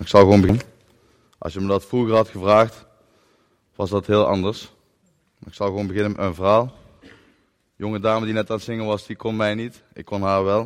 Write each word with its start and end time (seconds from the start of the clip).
Ik 0.00 0.08
zal 0.08 0.20
gewoon 0.20 0.40
beginnen. 0.40 0.66
Als 1.38 1.52
je 1.52 1.60
me 1.60 1.66
dat 1.66 1.84
vroeger 1.84 2.14
had 2.14 2.28
gevraagd, 2.28 2.86
was 3.74 3.90
dat 3.90 4.06
heel 4.06 4.26
anders. 4.26 4.72
Ik 5.46 5.54
zal 5.54 5.66
gewoon 5.66 5.86
beginnen 5.86 6.12
met 6.12 6.20
een 6.20 6.34
verhaal. 6.34 6.72
De 7.00 7.10
jonge 7.76 8.00
dame 8.00 8.24
die 8.24 8.34
net 8.34 8.50
aan 8.50 8.56
het 8.56 8.64
zingen 8.64 8.86
was, 8.86 9.06
die 9.06 9.16
kon 9.16 9.36
mij 9.36 9.54
niet. 9.54 9.82
Ik 9.92 10.04
kon 10.04 10.22
haar 10.22 10.44
wel. 10.44 10.62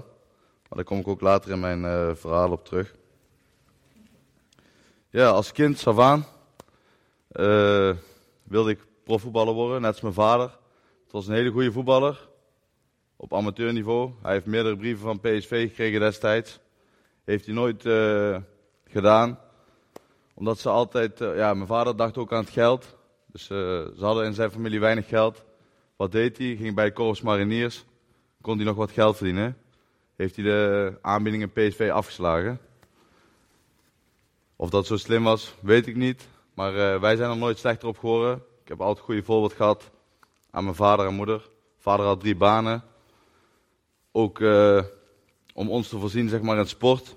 Maar 0.69 0.79
daar 0.79 0.85
kom 0.85 0.99
ik 0.99 1.09
ook 1.09 1.21
later 1.21 1.51
in 1.51 1.61
mijn 1.61 1.83
uh, 1.83 2.15
verhaal 2.15 2.51
op 2.51 2.65
terug. 2.65 2.95
Ja, 5.11 5.29
als 5.29 5.53
kind, 5.53 5.79
Savaan, 5.79 6.25
uh, 7.33 7.95
wilde 8.43 8.71
ik 8.71 8.87
profvoetballer 9.05 9.55
worden, 9.55 9.81
net 9.81 9.93
als 9.93 10.01
mijn 10.01 10.15
vader. 10.15 10.51
Het 11.03 11.13
was 11.13 11.27
een 11.27 11.35
hele 11.35 11.51
goede 11.51 11.73
voetballer, 11.73 12.29
op 13.17 13.35
amateurniveau. 13.35 14.13
Hij 14.23 14.33
heeft 14.33 14.47
meerdere 14.47 14.77
brieven 14.77 15.05
van 15.05 15.21
PSV 15.21 15.69
gekregen 15.69 16.01
destijds. 16.01 16.61
Heeft 17.25 17.45
hij 17.45 17.55
nooit 17.55 17.85
uh, 17.85 18.37
gedaan. 18.91 19.39
Omdat 20.35 20.59
ze 20.59 20.69
altijd, 20.69 21.21
uh, 21.21 21.37
ja, 21.37 21.55
mijn 21.55 21.67
vader 21.67 21.97
dacht 21.97 22.17
ook 22.17 22.33
aan 22.33 22.41
het 22.41 22.51
geld. 22.51 22.97
Dus 23.27 23.43
uh, 23.43 23.59
ze 23.97 24.01
hadden 24.01 24.25
in 24.25 24.35
zijn 24.35 24.51
familie 24.51 24.81
weinig 24.81 25.09
geld. 25.09 25.45
Wat 25.97 26.13
deed 26.13 26.39
hij? 26.39 26.57
Ging 26.57 26.75
bij 26.75 26.85
de 26.85 26.93
Corps 26.93 27.21
Mariniers. 27.21 27.85
Kon 28.41 28.57
hij 28.57 28.65
nog 28.65 28.77
wat 28.77 28.91
geld 28.91 29.17
verdienen. 29.17 29.57
Heeft 30.17 30.37
hij 30.37 30.45
de 30.45 30.99
aanbiedingen 31.03 31.53
PSV 31.53 31.91
afgeslagen. 31.93 32.61
Of 34.57 34.71
dat 34.71 34.87
zo 34.87 34.97
slim 34.97 35.25
was, 35.25 35.55
weet 35.61 35.87
ik 35.87 35.97
niet. 35.97 36.29
Maar 36.55 36.75
uh, 36.75 37.01
wij 37.01 37.17
zijn 37.17 37.31
er 37.31 37.37
nooit 37.37 37.59
slechter 37.59 37.89
op 37.89 37.99
geworden. 37.99 38.43
Ik 38.63 38.69
heb 38.69 38.81
altijd 38.81 38.99
een 38.99 39.05
goede 39.05 39.23
voorbeeld 39.23 39.53
gehad 39.53 39.91
aan 40.51 40.65
mijn 40.65 40.77
vader 40.77 41.07
en 41.07 41.15
moeder. 41.15 41.49
Vader 41.79 42.07
had 42.07 42.21
drie 42.21 42.37
banen. 42.37 42.83
Ook 44.13 44.41
om 45.55 45.71
ons 45.71 45.89
te 45.89 45.99
voorzien 45.99 46.29
zeg 46.29 46.41
maar, 46.41 46.59
in 46.59 46.67
sport. 46.67 47.17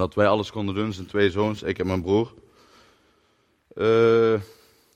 Dat 0.00 0.14
wij 0.14 0.28
alles 0.28 0.50
konden 0.50 0.74
doen, 0.74 0.92
zijn 0.92 1.06
twee 1.06 1.30
zoons, 1.30 1.62
ik 1.62 1.78
en 1.78 1.86
mijn 1.86 2.02
broer. 2.02 2.32
Uh, 3.74 4.40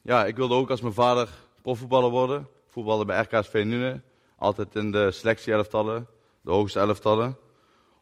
ja, 0.03 0.25
ik 0.25 0.37
wilde 0.37 0.55
ook 0.55 0.71
als 0.71 0.81
mijn 0.81 0.95
vader 0.95 1.29
profvoetballer 1.63 2.11
worden. 2.11 2.49
Voetballen 2.69 3.07
bij 3.07 3.21
RKSV 3.21 3.63
Nune. 3.67 4.01
Altijd 4.37 4.75
in 4.75 4.91
de 4.93 5.11
selectie-elftallen, 5.11 6.07
de 6.41 6.51
hoogste 6.51 6.79
elftallen. 6.79 7.37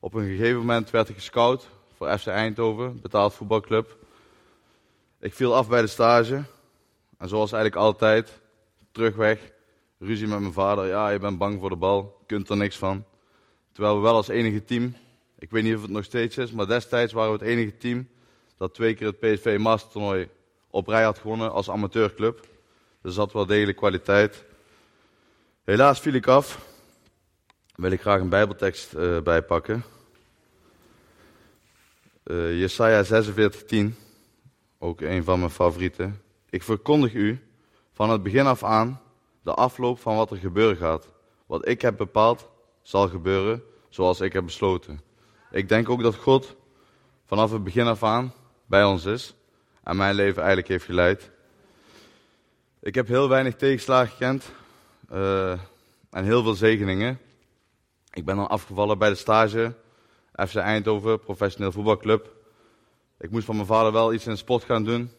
Op 0.01 0.15
een 0.15 0.27
gegeven 0.27 0.59
moment 0.59 0.91
werd 0.91 1.09
ik 1.09 1.15
gescout 1.15 1.69
voor 1.97 2.19
FC 2.19 2.27
Eindhoven, 2.27 3.01
betaald 3.01 3.35
voetbalclub. 3.35 3.97
Ik 5.21 5.35
viel 5.35 5.55
af 5.55 5.69
bij 5.69 5.81
de 5.81 5.87
stage. 5.87 6.45
En 7.19 7.29
zoals 7.29 7.53
eigenlijk 7.53 7.83
altijd, 7.83 8.41
terugweg, 8.93 9.53
ruzie 9.99 10.27
met 10.27 10.41
mijn 10.41 10.53
vader. 10.53 10.87
Ja, 10.87 11.09
je 11.09 11.19
bent 11.19 11.39
bang 11.39 11.61
voor 11.61 11.71
de 11.71 11.77
bal, 11.77 12.23
kunt 12.27 12.49
er 12.49 12.57
niks 12.57 12.77
van. 12.77 13.05
Terwijl 13.73 13.97
we 13.97 14.03
wel 14.03 14.15
als 14.15 14.29
enige 14.29 14.65
team, 14.65 14.95
ik 15.43 15.51
weet 15.51 15.63
niet 15.63 15.75
of 15.75 15.83
het 15.83 15.91
nog 15.91 16.05
steeds 16.05 16.39
is, 16.39 16.53
maar 16.53 16.67
destijds 16.67 17.13
waren 17.13 17.33
we 17.33 17.39
het 17.39 17.49
enige 17.49 17.77
team 17.77 18.09
dat 18.57 18.75
twee 18.75 18.95
keer 18.95 19.07
het 19.07 19.19
PSV 19.19 19.57
Master 19.61 19.91
toernooi 19.91 20.29
op 20.71 20.87
rij 20.87 21.03
had 21.03 21.19
gewonnen 21.19 21.53
als 21.53 21.71
amateurclub. 21.71 22.47
Dus 23.01 23.15
dat 23.15 23.33
wel 23.33 23.47
degelijk 23.47 23.77
kwaliteit. 23.77 24.45
Helaas 25.65 26.01
viel 26.01 26.13
ik 26.13 26.27
af. 26.27 26.67
Wil 27.75 27.91
ik 27.91 28.01
graag 28.01 28.21
een 28.21 28.29
bijbeltekst 28.29 28.95
uh, 28.95 29.21
bijpakken. 29.21 29.85
Uh, 32.25 32.59
Jesaja 32.61 33.23
46:10, 33.25 33.77
ook 34.79 35.01
een 35.01 35.25
van 35.25 35.39
mijn 35.39 35.51
favorieten. 35.51 36.23
Ik 36.51 36.63
verkondig 36.63 37.15
u 37.15 37.41
van 37.93 38.11
het 38.11 38.23
begin 38.23 38.47
af 38.47 38.65
aan 38.65 39.01
de 39.43 39.55
afloop 39.55 40.01
van 40.01 40.17
wat 40.17 40.31
er 40.31 40.37
gebeuren 40.37 40.77
gaat. 40.77 41.09
Wat 41.47 41.69
ik 41.69 41.81
heb 41.81 41.97
bepaald 41.97 42.49
zal 42.83 43.09
gebeuren 43.09 43.63
zoals 43.89 44.21
ik 44.21 44.33
heb 44.33 44.45
besloten. 44.45 45.11
Ik 45.53 45.69
denk 45.69 45.89
ook 45.89 46.03
dat 46.03 46.15
God 46.15 46.57
vanaf 47.25 47.53
het 47.53 47.65
begin 47.65 47.87
af 47.87 48.03
aan 48.03 48.33
bij 48.67 48.85
ons 48.85 49.05
is 49.05 49.35
en 49.83 49.97
mijn 49.97 50.15
leven 50.15 50.39
eigenlijk 50.39 50.69
heeft 50.69 50.85
geleid. 50.85 51.31
Ik 52.81 52.95
heb 52.95 53.07
heel 53.07 53.29
weinig 53.29 53.57
tegenslagen 53.57 54.11
gekend 54.11 54.53
uh, 55.13 55.51
en 56.11 56.25
heel 56.25 56.43
veel 56.43 56.55
zegeningen. 56.55 57.19
Ik 58.11 58.25
ben 58.25 58.37
dan 58.37 58.49
afgevallen 58.49 58.99
bij 58.99 59.09
de 59.09 59.15
stage, 59.15 59.75
FC 60.33 60.55
Eindhoven, 60.55 61.21
professioneel 61.21 61.73
voetbalclub. 61.73 62.31
Ik 63.19 63.31
moest 63.31 63.45
van 63.45 63.55
mijn 63.55 63.67
vader 63.67 63.93
wel 63.93 64.13
iets 64.13 64.27
in 64.27 64.37
sport 64.37 64.65
gaan 64.65 64.85
doen 64.85 65.11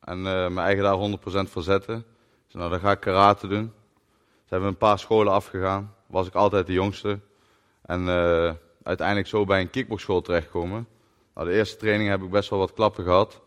en 0.00 0.16
uh, 0.18 0.24
mijn 0.24 0.58
eigen 0.58 0.82
daar 0.82 1.46
100% 1.46 1.50
voor 1.50 1.62
zetten. 1.62 2.04
Dus 2.46 2.54
nou, 2.54 2.70
dan 2.70 2.80
ga 2.80 2.90
ik 2.90 3.00
karate 3.00 3.46
doen. 3.46 3.72
Ze 4.44 4.48
hebben 4.48 4.68
een 4.68 4.76
paar 4.76 4.98
scholen 4.98 5.32
afgegaan, 5.32 5.94
was 6.06 6.26
ik 6.26 6.34
altijd 6.34 6.66
de 6.66 6.72
jongste. 6.72 7.20
En 7.82 8.06
uh, 8.06 8.52
uiteindelijk 8.90 9.28
zo 9.28 9.44
bij 9.44 9.60
een 9.60 9.70
kickboxschool 9.70 10.20
terechtkomen. 10.20 10.86
Nou, 11.34 11.48
de 11.48 11.54
eerste 11.54 11.76
training 11.76 12.08
heb 12.08 12.22
ik 12.22 12.30
best 12.30 12.50
wel 12.50 12.58
wat 12.58 12.72
klappen 12.72 13.04
gehad. 13.04 13.40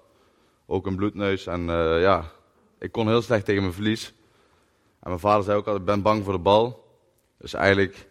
Ook 0.66 0.86
een 0.86 0.96
bloedneus. 0.96 1.48
En 1.48 1.62
uh, 1.62 2.02
ja, 2.02 2.32
ik 2.80 2.92
kon 2.92 3.08
heel 3.08 3.22
slecht 3.22 3.46
tegen 3.46 3.62
mijn 3.62 3.74
verlies. 3.74 4.14
En 5.00 5.10
mijn 5.10 5.20
vader 5.20 5.44
zei 5.44 5.58
ook 5.58 5.66
altijd, 5.68 5.88
ik 5.88 5.94
ben 5.94 6.02
bang 6.02 6.24
voor 6.24 6.34
de 6.34 6.40
bal. 6.40 6.98
Dus 7.38 7.54
eigenlijk, 7.54 8.08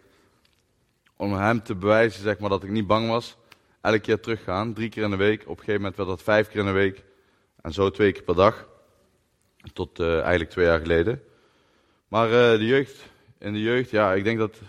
om 1.17 1.33
hem 1.33 1.63
te 1.63 1.75
bewijzen 1.75 2.23
zeg 2.23 2.39
maar, 2.39 2.51
dat 2.51 2.63
ik 2.63 2.71
niet 2.71 2.87
bang 2.87 3.09
was, 3.09 3.37
elke 3.81 3.99
keer 3.99 4.21
teruggaan. 4.21 4.73
Drie 4.75 4.89
keer 4.89 5.03
in 5.03 5.11
de 5.11 5.17
week. 5.17 5.43
Op 5.43 5.49
een 5.49 5.57
gegeven 5.57 5.81
moment 5.81 5.97
werd 5.97 6.09
dat 6.09 6.23
vijf 6.23 6.49
keer 6.49 6.61
in 6.61 6.67
de 6.67 6.73
week. 6.73 7.05
En 7.63 7.73
zo 7.73 7.91
twee 7.91 8.13
keer 8.13 8.23
per 8.23 8.35
dag. 8.35 8.69
Tot 9.73 10.01
uh, 10.01 10.21
eigenlijk 10.21 10.51
twee 10.51 10.67
jaar 10.67 10.81
geleden. 10.81 11.23
Maar 12.09 12.27
uh, 12.27 12.59
de 12.59 12.67
jeugd, 12.67 13.05
in 13.39 13.53
de 13.53 13.61
jeugd, 13.61 13.91
ja, 13.91 14.15
ik 14.15 14.25
denk 14.25 14.39
dat 14.39 14.61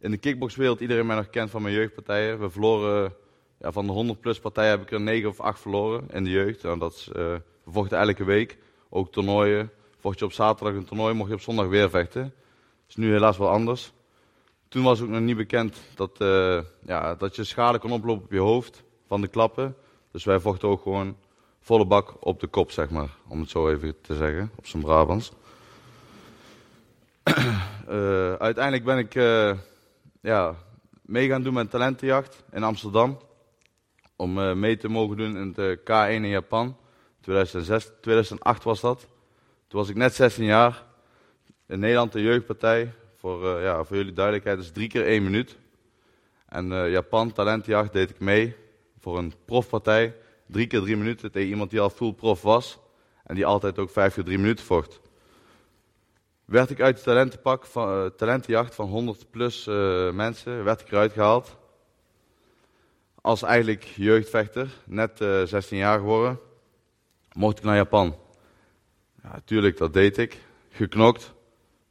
in 0.00 0.10
de 0.10 0.16
kickboxwereld 0.16 0.80
iedereen 0.80 1.06
mij 1.06 1.16
nog 1.16 1.30
kent 1.30 1.50
van 1.50 1.62
mijn 1.62 1.74
jeugdpartijen. 1.74 2.40
We 2.40 2.50
verloren, 2.50 3.14
ja, 3.60 3.72
van 3.72 3.86
de 3.86 3.92
100 3.92 4.20
plus 4.20 4.38
partijen 4.40 4.70
heb 4.70 4.82
ik 4.82 4.92
er 4.92 5.00
9 5.00 5.28
of 5.28 5.40
8 5.40 5.60
verloren 5.60 6.04
in 6.10 6.24
de 6.24 6.30
jeugd. 6.30 6.64
En 6.64 6.78
dat 6.78 6.92
is, 6.92 7.08
uh, 7.08 7.14
we 7.14 7.70
vochten 7.70 7.98
elke 7.98 8.24
week, 8.24 8.58
ook 8.88 9.12
toernooien. 9.12 9.70
Vocht 9.98 10.18
je 10.18 10.24
op 10.24 10.32
zaterdag 10.32 10.74
een 10.76 10.84
toernooi, 10.84 11.14
mocht 11.14 11.28
je 11.28 11.34
op 11.34 11.40
zondag 11.40 11.66
weer 11.66 11.90
vechten. 11.90 12.22
Dat 12.22 12.88
is 12.88 12.96
nu 12.96 13.12
helaas 13.12 13.38
wel 13.38 13.48
anders. 13.48 13.92
Toen 14.68 14.82
was 14.82 15.00
ook 15.00 15.08
nog 15.08 15.20
niet 15.20 15.36
bekend 15.36 15.76
dat, 15.94 16.20
uh, 16.20 16.60
ja, 16.86 17.14
dat 17.14 17.36
je 17.36 17.44
schade 17.44 17.78
kon 17.78 17.92
oplopen 17.92 18.24
op 18.24 18.32
je 18.32 18.38
hoofd 18.38 18.82
van 19.06 19.20
de 19.20 19.28
klappen. 19.28 19.76
Dus 20.12 20.24
wij 20.24 20.40
vochten 20.40 20.68
ook 20.68 20.82
gewoon 20.82 21.16
volle 21.60 21.86
bak 21.86 22.14
op 22.20 22.40
de 22.40 22.46
kop, 22.46 22.70
zeg 22.70 22.90
maar. 22.90 23.08
Om 23.28 23.40
het 23.40 23.50
zo 23.50 23.70
even 23.70 24.00
te 24.00 24.16
zeggen, 24.16 24.50
op 24.56 24.66
zijn 24.66 24.82
Brabants. 24.82 25.32
uh, 27.88 28.32
uiteindelijk 28.48 28.84
ben 28.84 28.98
ik 28.98 29.14
ja, 30.28 30.54
mee 31.02 31.28
gaan 31.28 31.42
doen 31.42 31.54
met 31.54 31.70
talentenjacht 31.70 32.44
in 32.52 32.62
Amsterdam. 32.62 33.18
Om 34.16 34.38
uh, 34.38 34.52
mee 34.52 34.76
te 34.76 34.88
mogen 34.88 35.16
doen 35.16 35.36
in 35.36 35.52
de 35.52 35.78
K1 35.80 36.12
in 36.12 36.28
Japan. 36.28 36.76
2006, 37.20 37.90
2008 38.00 38.64
was 38.64 38.80
dat. 38.80 39.00
Toen 39.68 39.80
was 39.80 39.88
ik 39.88 39.96
net 39.96 40.14
16 40.14 40.44
jaar. 40.44 40.84
In 41.66 41.78
Nederland 41.78 42.12
de 42.12 42.22
jeugdpartij. 42.22 42.92
Voor, 43.16 43.60
ja, 43.60 43.84
voor 43.84 43.96
jullie 43.96 44.12
duidelijkheid 44.12 44.58
is 44.58 44.72
drie 44.72 44.88
keer 44.88 45.06
één 45.06 45.22
minuut. 45.22 45.56
En 46.48 46.90
Japan 46.90 47.32
talentenjacht 47.32 47.92
deed 47.92 48.10
ik 48.10 48.20
mee. 48.20 48.56
Voor 48.98 49.18
een 49.18 49.32
profpartij. 49.44 50.16
Drie 50.46 50.66
keer 50.66 50.80
drie 50.80 50.96
minuten 50.96 51.32
tegen 51.32 51.48
iemand 51.48 51.70
die 51.70 51.80
al 51.80 51.90
full 51.90 52.12
prof 52.12 52.42
was. 52.42 52.78
En 53.24 53.34
die 53.34 53.46
altijd 53.46 53.78
ook 53.78 53.90
vijf 53.90 54.14
keer 54.14 54.24
drie 54.24 54.38
minuten 54.38 54.64
vocht 54.64 55.00
werd 56.48 56.70
ik 56.70 56.80
uit 56.80 56.96
de 56.96 57.02
talentenpak 57.02 57.66
van, 57.66 58.04
uh, 58.04 58.10
talentenjacht 58.16 58.74
van 58.74 58.88
100 58.88 59.30
plus 59.30 59.66
uh, 59.66 60.10
mensen, 60.10 60.64
werd 60.64 60.80
ik 60.80 60.90
eruit 60.90 61.12
gehaald. 61.12 61.56
Als 63.20 63.42
eigenlijk 63.42 63.82
jeugdvechter, 63.82 64.70
net 64.84 65.20
uh, 65.20 65.42
16 65.42 65.78
jaar 65.78 65.98
geworden, 65.98 66.40
mocht 67.32 67.58
ik 67.58 67.64
naar 67.64 67.76
Japan. 67.76 68.16
Ja, 69.22 69.40
tuurlijk, 69.44 69.76
dat 69.76 69.92
deed 69.92 70.18
ik. 70.18 70.40
Geknokt. 70.70 71.32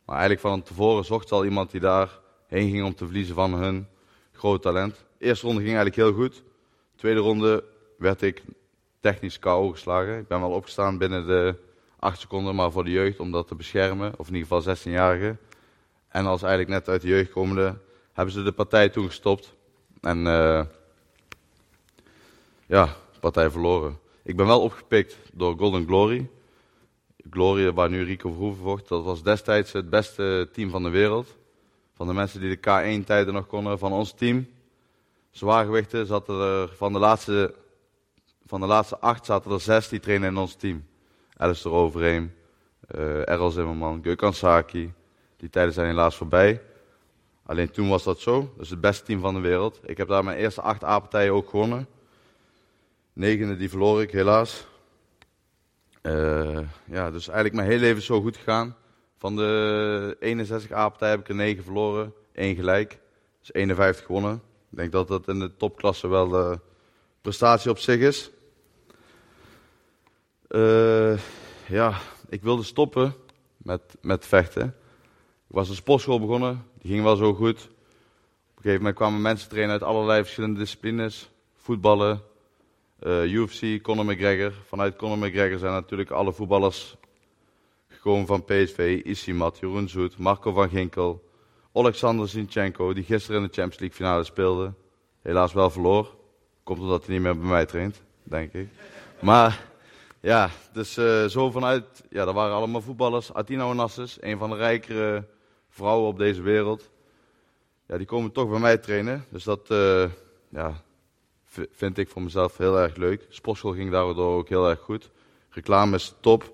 Maar 0.05 0.15
eigenlijk 0.15 0.47
van 0.47 0.63
tevoren 0.63 1.05
zocht 1.05 1.31
al 1.31 1.45
iemand 1.45 1.71
die 1.71 1.81
daar 1.81 2.19
heen 2.47 2.69
ging 2.69 2.85
om 2.85 2.95
te 2.95 3.05
verliezen 3.05 3.35
van 3.35 3.53
hun 3.53 3.87
groot 4.31 4.61
talent. 4.61 5.05
Eerste 5.17 5.45
ronde 5.45 5.61
ging 5.61 5.75
eigenlijk 5.75 6.07
heel 6.07 6.23
goed. 6.23 6.35
De 6.35 6.97
tweede 6.97 7.19
ronde 7.19 7.63
werd 7.97 8.21
ik 8.21 8.43
technisch 8.99 9.39
KO 9.39 9.69
geslagen. 9.69 10.17
Ik 10.19 10.27
ben 10.27 10.39
wel 10.39 10.51
opgestaan 10.51 10.97
binnen 10.97 11.27
de 11.27 11.55
8 12.07 12.19
seconden, 12.19 12.55
maar 12.55 12.71
voor 12.71 12.83
de 12.83 12.91
jeugd 12.91 13.19
om 13.19 13.31
dat 13.31 13.47
te 13.47 13.55
beschermen, 13.55 14.13
of 14.17 14.27
in 14.27 14.35
ieder 14.35 14.47
geval 14.47 14.75
16-jarigen. 14.75 15.37
En 16.07 16.25
als 16.25 16.41
eigenlijk 16.41 16.71
net 16.71 16.89
uit 16.89 17.01
de 17.01 17.07
jeugd 17.07 17.31
komende, 17.31 17.77
hebben 18.13 18.33
ze 18.33 18.43
de 18.43 18.51
partij 18.51 18.89
toen 18.89 19.05
gestopt. 19.05 19.53
En 20.01 20.25
uh, 20.25 20.61
ja, 22.65 22.95
partij 23.19 23.49
verloren. 23.49 23.99
Ik 24.23 24.35
ben 24.35 24.45
wel 24.45 24.61
opgepikt 24.61 25.17
door 25.33 25.57
Golden 25.57 25.85
Glory. 25.85 26.29
Glory, 27.29 27.71
waar 27.71 27.89
nu 27.89 28.03
Rico 28.03 28.31
Verhoeven 28.31 28.63
vocht, 28.63 28.87
dat 28.87 29.03
was 29.03 29.23
destijds 29.23 29.71
het 29.71 29.89
beste 29.89 30.49
team 30.53 30.69
van 30.69 30.83
de 30.83 30.89
wereld. 30.89 31.35
Van 31.93 32.07
de 32.07 32.13
mensen 32.13 32.39
die 32.39 32.49
de 32.49 32.57
K1-tijden 32.57 33.33
nog 33.33 33.47
konden 33.47 33.79
van 33.79 33.91
ons 33.91 34.11
team. 34.11 34.47
Zwaargewichten 35.31 36.05
zaten 36.05 36.39
er, 36.39 36.69
van 36.75 36.93
de 36.93 36.99
laatste, 36.99 37.55
van 38.45 38.59
de 38.59 38.67
laatste 38.67 38.99
acht 38.99 39.25
zaten 39.25 39.51
er 39.51 39.61
zes 39.61 39.89
die 39.89 39.99
trainen 39.99 40.29
in 40.29 40.37
ons 40.37 40.55
team. 40.55 40.85
Alistair 41.37 41.75
Overeem, 41.75 42.33
uh, 42.95 43.29
Errol 43.29 43.51
Zimmerman, 43.51 44.01
Gökhan. 44.01 44.33
Die 45.37 45.49
tijden 45.49 45.73
zijn 45.73 45.87
helaas 45.87 46.15
voorbij. 46.15 46.61
Alleen 47.43 47.71
toen 47.71 47.89
was 47.89 48.03
dat 48.03 48.19
zo. 48.19 48.53
Is 48.59 48.69
het 48.69 48.81
beste 48.81 49.03
team 49.05 49.19
van 49.19 49.33
de 49.33 49.39
wereld. 49.39 49.79
Ik 49.83 49.97
heb 49.97 50.07
daar 50.07 50.23
mijn 50.23 50.37
eerste 50.37 50.61
acht 50.61 50.83
A-partijen 50.83 51.33
ook 51.33 51.49
gewonnen. 51.49 51.87
Negende, 53.13 53.57
die 53.57 53.69
verloor 53.69 54.01
ik 54.01 54.11
helaas. 54.11 54.67
Uh, 56.01 56.59
ja, 56.85 57.11
dus 57.11 57.27
eigenlijk 57.27 57.55
mijn 57.55 57.67
hele 57.67 57.81
leven 57.81 58.01
zo 58.01 58.21
goed 58.21 58.37
gegaan. 58.37 58.75
Van 59.17 59.35
de 59.35 60.15
61 60.19 60.71
A-partijen 60.71 61.15
heb 61.15 61.23
ik 61.23 61.29
er 61.29 61.35
9 61.35 61.63
verloren, 61.63 62.13
1 62.33 62.55
gelijk. 62.55 62.99
Dus 63.39 63.53
51 63.53 64.05
gewonnen. 64.05 64.41
Ik 64.71 64.77
denk 64.77 64.91
dat 64.91 65.07
dat 65.07 65.27
in 65.27 65.39
de 65.39 65.55
topklasse 65.55 66.07
wel 66.07 66.27
de 66.27 66.59
prestatie 67.21 67.71
op 67.71 67.77
zich 67.77 67.99
is. 67.99 68.31
Uh, 70.49 71.17
ja, 71.67 71.97
ik 72.29 72.41
wilde 72.41 72.63
stoppen 72.63 73.13
met, 73.57 73.81
met 74.01 74.25
vechten. 74.25 74.65
Ik 75.47 75.55
was 75.55 75.69
een 75.69 75.75
sportschool 75.75 76.19
begonnen, 76.19 76.65
die 76.81 76.91
ging 76.91 77.03
wel 77.03 77.15
zo 77.15 77.33
goed. 77.33 77.63
Op 77.63 78.55
een 78.55 78.61
gegeven 78.63 78.77
moment 78.77 78.95
kwamen 78.95 79.21
mensen 79.21 79.49
trainen 79.49 79.73
uit 79.73 79.83
allerlei 79.83 80.21
verschillende 80.21 80.59
disciplines. 80.59 81.29
Voetballen, 81.55 82.21
eh, 82.99 83.33
UFC, 83.33 83.81
Conor 83.81 84.05
McGregor. 84.05 84.53
Vanuit 84.67 84.95
Conor 84.95 85.17
McGregor 85.17 85.59
zijn 85.59 85.71
natuurlijk 85.71 86.11
alle 86.11 86.33
voetballers 86.33 86.95
gekomen 87.87 88.25
van 88.25 88.43
PSV. 88.43 89.01
Isimat, 89.03 89.57
Jeroen 89.59 89.89
Zoet, 89.89 90.17
Marco 90.17 90.51
van 90.51 90.69
Ginkel, 90.69 91.29
Alexander 91.73 92.27
Zinchenko, 92.27 92.93
die 92.93 93.03
gisteren 93.03 93.41
in 93.41 93.47
de 93.47 93.53
Champions 93.53 93.79
League 93.79 93.97
finale 93.97 94.23
speelde. 94.23 94.73
Helaas 95.21 95.53
wel 95.53 95.69
verloor. 95.69 96.15
Komt 96.63 96.79
omdat 96.79 97.05
hij 97.05 97.13
niet 97.13 97.23
meer 97.23 97.37
bij 97.37 97.49
mij 97.49 97.65
traint, 97.65 98.01
denk 98.23 98.53
ik. 98.53 98.67
Maar 99.19 99.65
ja, 100.19 100.49
dus 100.73 100.97
uh, 100.97 101.25
zo 101.25 101.51
vanuit, 101.51 102.03
ja, 102.09 102.25
dat 102.25 102.33
waren 102.33 102.55
allemaal 102.55 102.81
voetballers. 102.81 103.33
Atina 103.33 103.63
Onassis, 103.63 104.17
een 104.21 104.37
van 104.37 104.49
de 104.49 104.55
rijkere 104.55 105.23
vrouwen 105.69 106.07
op 106.07 106.17
deze 106.17 106.41
wereld. 106.41 106.89
Ja, 107.85 107.97
die 107.97 108.05
komen 108.05 108.31
toch 108.31 108.49
bij 108.49 108.59
mij 108.59 108.77
trainen. 108.77 109.25
Dus 109.29 109.43
dat, 109.43 109.69
uh, 109.71 110.09
ja, 110.49 110.81
vind 111.71 111.97
ik 111.97 112.09
voor 112.09 112.21
mezelf 112.21 112.57
heel 112.57 112.79
erg 112.79 112.95
leuk. 112.95 113.25
Sportschool 113.29 113.73
ging 113.73 113.91
daardoor 113.91 114.37
ook 114.37 114.49
heel 114.49 114.69
erg 114.69 114.79
goed. 114.79 115.09
Reclame 115.49 115.95
is 115.95 116.13
top. 116.19 116.53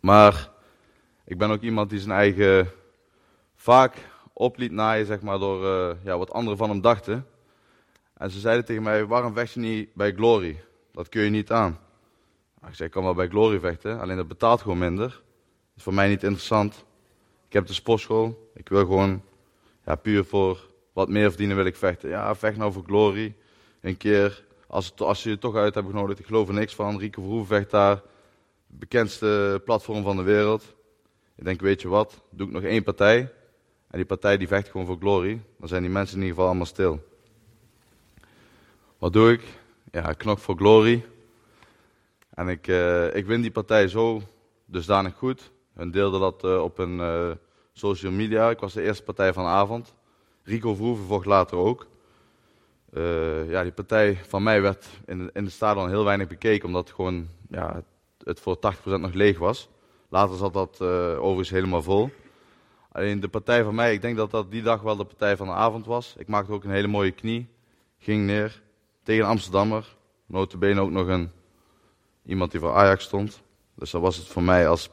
Maar 0.00 0.50
ik 1.24 1.38
ben 1.38 1.50
ook 1.50 1.60
iemand 1.60 1.90
die 1.90 2.00
zijn 2.00 2.18
eigen 2.18 2.70
vaak 3.56 3.96
op 4.32 4.56
liet 4.56 4.72
naaien, 4.72 5.06
zeg 5.06 5.20
maar, 5.20 5.38
door 5.38 5.64
uh, 5.64 5.96
ja, 6.04 6.18
wat 6.18 6.32
anderen 6.32 6.58
van 6.58 6.68
hem 6.68 6.80
dachten. 6.80 7.26
En 8.16 8.30
ze 8.30 8.40
zeiden 8.40 8.64
tegen 8.64 8.82
mij, 8.82 9.06
waarom 9.06 9.34
vecht 9.34 9.52
je 9.52 9.60
niet 9.60 9.94
bij 9.94 10.12
Glory? 10.12 10.62
Dat 10.92 11.08
kun 11.08 11.22
je 11.22 11.30
niet 11.30 11.52
aan. 11.52 11.78
Ik 12.68 12.74
zei, 12.74 12.88
ik 12.88 12.94
kan 12.94 13.04
wel 13.04 13.14
bij 13.14 13.28
Glory 13.28 13.58
vechten, 13.58 14.00
alleen 14.00 14.16
dat 14.16 14.28
betaalt 14.28 14.60
gewoon 14.60 14.78
minder. 14.78 15.08
Dat 15.08 15.76
is 15.76 15.82
voor 15.82 15.94
mij 15.94 16.08
niet 16.08 16.22
interessant. 16.22 16.84
Ik 17.46 17.52
heb 17.52 17.66
de 17.66 17.72
sportschool, 17.72 18.50
ik 18.54 18.68
wil 18.68 18.80
gewoon, 18.80 19.22
ja, 19.84 19.94
puur 19.94 20.24
voor 20.24 20.68
wat 20.92 21.08
meer 21.08 21.28
verdienen 21.28 21.56
wil 21.56 21.64
ik 21.64 21.76
vechten. 21.76 22.08
Ja, 22.08 22.34
vecht 22.34 22.56
nou 22.56 22.72
voor 22.72 22.84
Glory. 22.86 23.34
Een 23.80 23.96
keer, 23.96 24.44
als, 24.66 24.86
het, 24.86 25.00
als 25.00 25.22
je 25.22 25.30
het 25.30 25.40
toch 25.40 25.56
uit 25.56 25.74
hebt 25.74 25.86
genodigd, 25.86 26.18
ik 26.18 26.26
geloof 26.26 26.48
er 26.48 26.54
niks 26.54 26.74
van. 26.74 26.98
Rieke 26.98 27.20
Verhoeven 27.20 27.56
vecht 27.56 27.70
daar, 27.70 28.02
bekendste 28.66 29.62
platform 29.64 30.02
van 30.02 30.16
de 30.16 30.22
wereld. 30.22 30.74
Ik 31.36 31.44
denk, 31.44 31.60
weet 31.60 31.80
je 31.82 31.88
wat, 31.88 32.22
doe 32.30 32.46
ik 32.46 32.52
nog 32.52 32.62
één 32.62 32.82
partij. 32.82 33.18
En 33.90 34.00
die 34.00 34.04
partij 34.04 34.36
die 34.36 34.48
vecht 34.48 34.68
gewoon 34.70 34.86
voor 34.86 34.98
Glory. 34.98 35.40
Dan 35.58 35.68
zijn 35.68 35.82
die 35.82 35.90
mensen 35.90 36.16
in 36.16 36.22
ieder 36.22 36.34
geval 36.34 36.50
allemaal 36.50 36.66
stil. 36.66 37.08
Wat 38.98 39.12
doe 39.12 39.32
ik? 39.32 39.42
Ja, 39.90 40.12
knok 40.12 40.38
voor 40.38 40.56
Glory. 40.56 41.04
En 42.34 42.48
ik, 42.48 42.66
uh, 42.66 43.14
ik 43.14 43.26
win 43.26 43.40
die 43.40 43.50
partij 43.50 43.88
zo 43.88 44.22
dusdanig 44.64 45.14
goed. 45.14 45.52
Hun 45.74 45.90
deelden 45.90 46.20
dat 46.20 46.44
uh, 46.44 46.62
op 46.62 46.76
hun 46.76 46.98
uh, 46.98 47.30
social 47.72 48.12
media. 48.12 48.50
Ik 48.50 48.58
was 48.58 48.72
de 48.72 48.82
eerste 48.82 49.02
partij 49.02 49.32
van 49.32 49.44
de 49.44 49.50
avond. 49.50 49.94
Rico 50.42 50.74
Verhoeven 50.74 51.06
vocht 51.06 51.26
later 51.26 51.56
ook. 51.56 51.86
ja, 53.48 53.62
die 53.62 53.72
partij 53.72 54.18
van 54.26 54.42
mij 54.42 54.62
werd 54.62 54.86
in, 55.06 55.30
in 55.32 55.44
de 55.44 55.50
stadion 55.50 55.88
heel 55.88 56.04
weinig 56.04 56.28
bekeken, 56.28 56.66
omdat 56.66 56.86
het 56.86 56.94
gewoon 56.94 57.28
ja, 57.48 57.82
het 58.24 58.40
voor 58.40 58.56
80% 58.56 58.58
nog 58.84 59.12
leeg 59.12 59.38
was. 59.38 59.68
Later 60.08 60.36
zat 60.36 60.52
dat 60.52 60.80
overigens 60.80 61.50
helemaal 61.50 61.82
vol. 61.82 62.10
Alleen 62.92 63.20
de 63.20 63.28
partij 63.28 63.64
van 63.64 63.74
mij, 63.74 63.92
ik 63.92 64.00
denk 64.00 64.16
dat 64.16 64.30
dat 64.30 64.50
die 64.50 64.62
dag 64.62 64.82
wel 64.82 64.96
de 64.96 65.04
partij 65.04 65.36
van 65.36 65.46
de 65.46 65.52
avond 65.52 65.86
was. 65.86 66.14
Ik 66.18 66.28
maakte 66.28 66.52
ook 66.52 66.64
een 66.64 66.70
hele 66.70 66.86
mooie 66.86 67.10
knie. 67.10 67.48
Ging 67.98 68.26
neer 68.26 68.62
tegen 69.02 69.26
Amsterdammer. 69.26 69.96
Notabene 70.26 70.80
ook 70.80 70.90
nog 70.90 71.06
een 71.06 71.30
Iemand 72.26 72.50
die 72.50 72.60
voor 72.60 72.74
Ajax 72.74 73.04
stond. 73.04 73.42
Dus 73.74 73.90
dat 73.90 74.00
was 74.00 74.16
het 74.16 74.26
voor 74.26 74.42
mij 74.42 74.68
als 74.68 74.90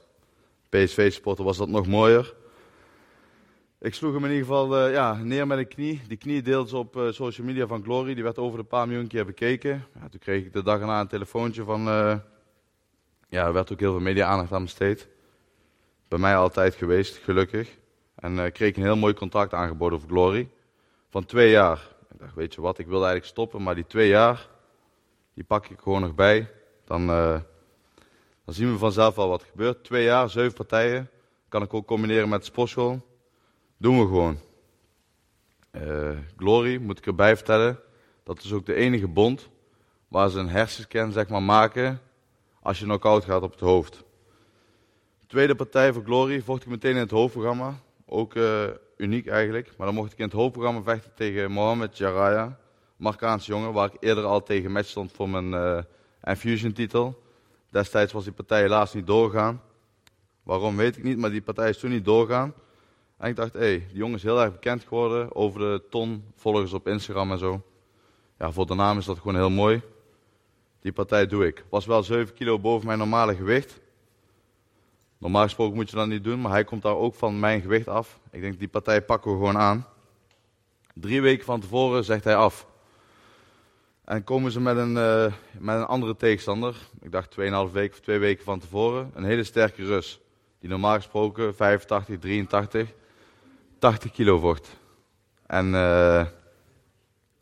PSV-supporter 0.69 1.45
was 1.45 1.57
dat 1.57 1.69
nog 1.69 1.87
mooier. 1.87 2.33
Ik 3.79 3.93
sloeg 3.93 4.13
hem 4.13 4.25
in 4.25 4.31
ieder 4.31 4.45
geval 4.45 4.87
uh, 4.87 4.93
ja, 4.93 5.13
neer 5.13 5.47
met 5.47 5.57
een 5.57 5.67
knie. 5.67 6.01
Die 6.07 6.17
knie 6.17 6.41
deelde 6.41 6.69
ze 6.69 6.77
op 6.77 6.95
uh, 6.95 7.11
social 7.11 7.47
media 7.47 7.67
van 7.67 7.83
Glory. 7.83 8.13
Die 8.13 8.23
werd 8.23 8.37
over 8.37 8.57
de 8.57 8.63
paar 8.63 8.87
miljoen 8.87 9.07
keer 9.07 9.25
bekeken. 9.25 9.85
Ja, 9.99 10.09
toen 10.09 10.19
kreeg 10.19 10.45
ik 10.45 10.53
de 10.53 10.63
dag 10.63 10.79
erna 10.79 10.99
een 10.99 11.07
telefoontje 11.07 11.63
van... 11.63 11.87
Uh, 11.87 12.15
ja, 13.29 13.45
er 13.45 13.53
werd 13.53 13.71
ook 13.71 13.79
heel 13.79 13.91
veel 13.91 14.01
media-aandacht 14.01 14.51
aan 14.51 14.63
besteed. 14.63 15.07
Bij 16.07 16.19
mij 16.19 16.35
altijd 16.35 16.75
geweest, 16.75 17.17
gelukkig. 17.17 17.77
En 18.15 18.51
kreeg 18.51 18.75
een 18.75 18.83
heel 18.83 18.95
mooi 18.95 19.13
contract 19.13 19.53
aangeboden 19.53 19.99
voor 19.99 20.09
Glory. 20.09 20.49
Van 21.09 21.25
twee 21.25 21.49
jaar. 21.49 21.87
Ik 22.11 22.19
dacht, 22.19 22.35
weet 22.35 22.53
je 22.53 22.61
wat, 22.61 22.77
ik 22.77 22.85
wilde 22.85 23.05
eigenlijk 23.05 23.33
stoppen. 23.33 23.63
Maar 23.63 23.75
die 23.75 23.87
twee 23.87 24.07
jaar, 24.07 24.47
die 25.33 25.43
pak 25.43 25.67
ik 25.67 25.79
gewoon 25.79 26.01
nog 26.01 26.15
bij. 26.15 26.49
Dan, 26.91 27.09
uh, 27.09 27.39
dan 28.45 28.53
zien 28.53 28.71
we 28.71 28.77
vanzelf 28.77 29.17
al 29.17 29.29
wat 29.29 29.43
gebeurt. 29.43 29.83
Twee 29.83 30.03
jaar, 30.03 30.29
zeven 30.29 30.53
partijen. 30.53 31.09
Kan 31.49 31.61
ik 31.61 31.73
ook 31.73 31.87
combineren 31.87 32.29
met 32.29 32.45
sportschool. 32.45 33.01
Doen 33.77 33.99
we 33.99 34.05
gewoon. 34.05 34.37
Uh, 35.71 36.17
Glory, 36.37 36.77
moet 36.77 36.97
ik 36.97 37.05
erbij 37.05 37.35
vertellen. 37.35 37.79
Dat 38.23 38.43
is 38.43 38.53
ook 38.53 38.65
de 38.65 38.73
enige 38.73 39.07
bond 39.07 39.49
waar 40.07 40.29
ze 40.29 40.39
een 40.39 40.49
hersenscan 40.49 41.11
zeg 41.11 41.29
maar, 41.29 41.43
maken 41.43 42.01
als 42.61 42.79
je 42.79 42.85
knock-out 42.85 43.25
gaat 43.25 43.41
op 43.41 43.51
het 43.51 43.59
hoofd. 43.59 44.03
Tweede 45.27 45.55
partij 45.55 45.93
voor 45.93 46.03
Glory 46.03 46.41
vocht 46.41 46.61
ik 46.61 46.67
meteen 46.67 46.95
in 46.95 46.97
het 46.97 47.11
hoofdprogramma. 47.11 47.79
Ook 48.05 48.35
uh, 48.35 48.63
uniek 48.97 49.27
eigenlijk. 49.27 49.73
Maar 49.77 49.85
dan 49.85 49.95
mocht 49.95 50.11
ik 50.11 50.17
in 50.17 50.25
het 50.25 50.33
hoofdprogramma 50.33 50.81
vechten 50.81 51.13
tegen 51.15 51.51
Mohamed 51.51 51.97
Jaraya. 51.97 52.59
Marokkaanse 52.95 53.51
jongen, 53.51 53.73
waar 53.73 53.93
ik 53.93 53.97
eerder 53.99 54.23
al 54.23 54.43
tegen 54.43 54.71
match 54.71 54.87
stond 54.87 55.11
voor 55.11 55.29
mijn 55.29 55.85
en 56.21 56.37
Fusion 56.37 56.73
titel. 56.73 57.23
Destijds 57.69 58.13
was 58.13 58.23
die 58.23 58.33
partij 58.33 58.61
helaas 58.61 58.93
niet 58.93 59.07
doorgegaan. 59.07 59.61
Waarom 60.43 60.75
weet 60.75 60.97
ik 60.97 61.03
niet, 61.03 61.17
maar 61.17 61.29
die 61.29 61.41
partij 61.41 61.69
is 61.69 61.77
toen 61.77 61.89
niet 61.89 62.05
doorgaan. 62.05 62.53
En 63.17 63.29
ik 63.29 63.35
dacht, 63.35 63.53
hé, 63.53 63.59
hey, 63.59 63.85
die 63.87 63.97
jongen 63.97 64.15
is 64.15 64.23
heel 64.23 64.41
erg 64.41 64.51
bekend 64.51 64.83
geworden 64.83 65.35
over 65.35 65.59
de 65.59 65.83
ton 65.89 66.23
volgers 66.35 66.73
op 66.73 66.87
Instagram 66.87 67.31
en 67.31 67.37
zo. 67.37 67.61
Ja, 68.39 68.51
voor 68.51 68.65
de 68.65 68.75
naam 68.75 68.97
is 68.97 69.05
dat 69.05 69.17
gewoon 69.17 69.35
heel 69.35 69.49
mooi. 69.49 69.81
Die 70.79 70.91
partij 70.91 71.27
doe 71.27 71.47
ik. 71.47 71.65
Was 71.69 71.85
wel 71.85 72.03
7 72.03 72.33
kilo 72.33 72.59
boven 72.59 72.87
mijn 72.87 72.97
normale 72.97 73.35
gewicht. 73.35 73.79
Normaal 75.17 75.43
gesproken 75.43 75.75
moet 75.75 75.89
je 75.89 75.95
dat 75.95 76.07
niet 76.07 76.23
doen, 76.23 76.41
maar 76.41 76.51
hij 76.51 76.63
komt 76.63 76.81
daar 76.81 76.95
ook 76.95 77.15
van 77.15 77.39
mijn 77.39 77.61
gewicht 77.61 77.87
af. 77.87 78.19
Ik 78.31 78.41
denk, 78.41 78.59
die 78.59 78.67
partij 78.67 79.01
pakken 79.01 79.31
we 79.31 79.37
gewoon 79.37 79.57
aan. 79.57 79.87
Drie 80.93 81.21
weken 81.21 81.45
van 81.45 81.59
tevoren 81.59 82.03
zegt 82.03 82.23
hij 82.23 82.35
af. 82.35 82.67
En 84.05 84.23
komen 84.23 84.51
ze 84.51 84.61
met 84.61 84.77
een, 84.77 84.95
uh, 84.95 85.33
met 85.59 85.75
een 85.75 85.85
andere 85.85 86.15
tegenstander. 86.15 86.75
Ik 87.01 87.11
dacht 87.11 87.31
2,5 87.31 87.71
weken 87.71 87.93
of 87.93 87.99
twee 87.99 88.19
weken 88.19 88.43
van 88.43 88.59
tevoren. 88.59 89.11
Een 89.13 89.23
hele 89.23 89.43
sterke 89.43 89.85
Rus. 89.85 90.19
Die 90.59 90.69
normaal 90.69 90.95
gesproken 90.95 91.55
85, 91.55 92.19
83, 92.19 92.93
80 93.79 94.11
kilo 94.11 94.39
vocht. 94.39 94.79
En 95.45 95.65
uh, 95.65 96.25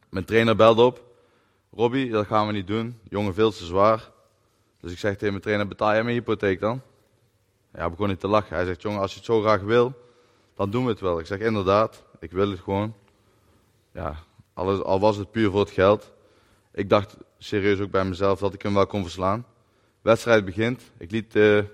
mijn 0.10 0.26
trainer 0.26 0.56
belde 0.56 0.82
op. 0.82 1.04
Robbie, 1.72 2.12
dat 2.12 2.26
gaan 2.26 2.48
we 2.48 2.54
niet 2.54 2.68
doen. 2.68 3.00
Jongen, 3.04 3.34
veel 3.34 3.52
te 3.52 3.66
zwaar. 3.66 4.12
Dus 4.80 4.92
ik 4.92 4.98
zeg 4.98 5.14
tegen 5.14 5.30
mijn 5.30 5.42
trainer, 5.42 5.68
betaal 5.68 5.92
jij 5.92 6.04
mijn 6.04 6.16
hypotheek 6.16 6.60
dan? 6.60 6.82
Ja, 7.74 7.90
begon 7.90 8.08
niet 8.08 8.20
te 8.20 8.28
lachen. 8.28 8.56
Hij 8.56 8.66
zegt, 8.66 8.82
jongen, 8.82 9.00
als 9.00 9.12
je 9.12 9.18
het 9.18 9.26
zo 9.26 9.42
graag 9.42 9.62
wil, 9.62 9.94
dan 10.56 10.70
doen 10.70 10.84
we 10.84 10.90
het 10.90 11.00
wel. 11.00 11.20
Ik 11.20 11.26
zeg, 11.26 11.40
inderdaad, 11.40 12.04
ik 12.20 12.32
wil 12.32 12.50
het 12.50 12.60
gewoon. 12.60 12.96
Ja, 13.94 14.16
al 14.54 15.00
was 15.00 15.18
het 15.18 15.32
puur 15.32 15.52
voor 15.52 15.60
het 15.60 15.72
geld. 15.72 16.12
Ik 16.80 16.90
dacht 16.90 17.18
serieus 17.38 17.80
ook 17.80 17.92
bij 17.92 18.06
mezelf 18.06 18.40
dat 18.40 18.54
ik 18.54 18.62
hem 18.62 18.74
wel 18.74 18.88
kon 18.88 19.02
verslaan. 19.02 19.46
Wedstrijd 20.02 20.46
begint. 20.46 20.92
Ik 20.98 21.12
liet 21.12 21.32
de 21.32 21.66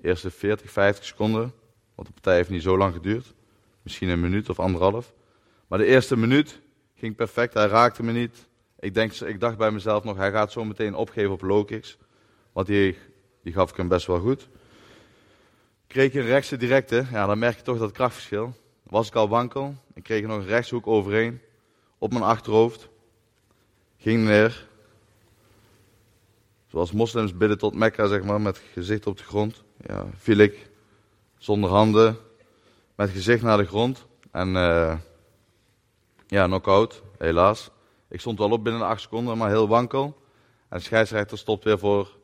eerste 0.00 0.30
40, 0.30 0.70
50 0.70 1.04
seconden. 1.04 1.52
Want 1.94 2.08
de 2.08 2.14
partij 2.14 2.34
heeft 2.34 2.50
niet 2.50 2.62
zo 2.62 2.76
lang 2.76 2.94
geduurd. 2.94 3.34
Misschien 3.82 4.08
een 4.08 4.20
minuut 4.20 4.48
of 4.48 4.58
anderhalf. 4.58 5.12
Maar 5.66 5.78
de 5.78 5.84
eerste 5.84 6.16
minuut 6.16 6.60
ging 6.94 7.16
perfect. 7.16 7.54
Hij 7.54 7.66
raakte 7.66 8.02
me 8.02 8.12
niet. 8.12 8.48
Ik, 8.78 8.94
denk, 8.94 9.12
ik 9.12 9.40
dacht 9.40 9.56
bij 9.56 9.70
mezelf 9.70 10.04
nog, 10.04 10.16
hij 10.16 10.30
gaat 10.30 10.52
zo 10.52 10.64
meteen 10.64 10.94
opgeven 10.94 11.32
op 11.32 11.42
low 11.42 11.66
kicks. 11.66 11.98
Want 12.52 12.66
die, 12.66 12.98
die 13.42 13.52
gaf 13.52 13.70
ik 13.70 13.76
hem 13.76 13.88
best 13.88 14.06
wel 14.06 14.20
goed. 14.20 14.48
Kreeg 15.86 16.14
een 16.14 16.26
rechtse 16.26 16.56
directe. 16.56 17.06
Ja, 17.10 17.26
dan 17.26 17.38
merk 17.38 17.56
je 17.56 17.62
toch 17.62 17.78
dat 17.78 17.92
krachtverschil. 17.92 18.54
Was 18.82 19.08
ik 19.08 19.14
al 19.14 19.28
wankel. 19.28 19.74
Ik 19.92 20.02
kreeg 20.02 20.22
nog 20.22 20.36
een 20.36 20.46
rechtshoek 20.46 20.86
overheen. 20.86 21.40
Op 21.98 22.12
mijn 22.12 22.24
achterhoofd 22.24 22.92
ging 24.04 24.24
neer. 24.24 24.66
Zoals 26.66 26.92
moslims 26.92 27.36
bidden 27.36 27.58
tot 27.58 27.74
Mekka, 27.74 28.06
zeg 28.06 28.22
maar, 28.22 28.40
met 28.40 28.62
gezicht 28.72 29.06
op 29.06 29.16
de 29.16 29.24
grond. 29.24 29.62
Ja, 29.86 30.06
viel 30.16 30.36
ik 30.36 30.70
zonder 31.38 31.70
handen, 31.70 32.16
met 32.94 33.10
gezicht 33.10 33.42
naar 33.42 33.56
de 33.56 33.66
grond. 33.66 34.06
En 34.30 34.48
uh, 34.48 34.94
ja, 36.26 36.44
knock-out, 36.46 37.02
helaas. 37.18 37.70
Ik 38.08 38.20
stond 38.20 38.38
wel 38.38 38.50
op 38.50 38.64
binnen 38.64 38.82
acht 38.82 39.00
seconden, 39.00 39.38
maar 39.38 39.48
heel 39.48 39.68
wankel. 39.68 40.04
En 40.68 40.78
de 40.78 40.84
scheidsrechter 40.84 41.38
stopt 41.38 41.64
weer 41.64 41.78
voor 41.78 42.16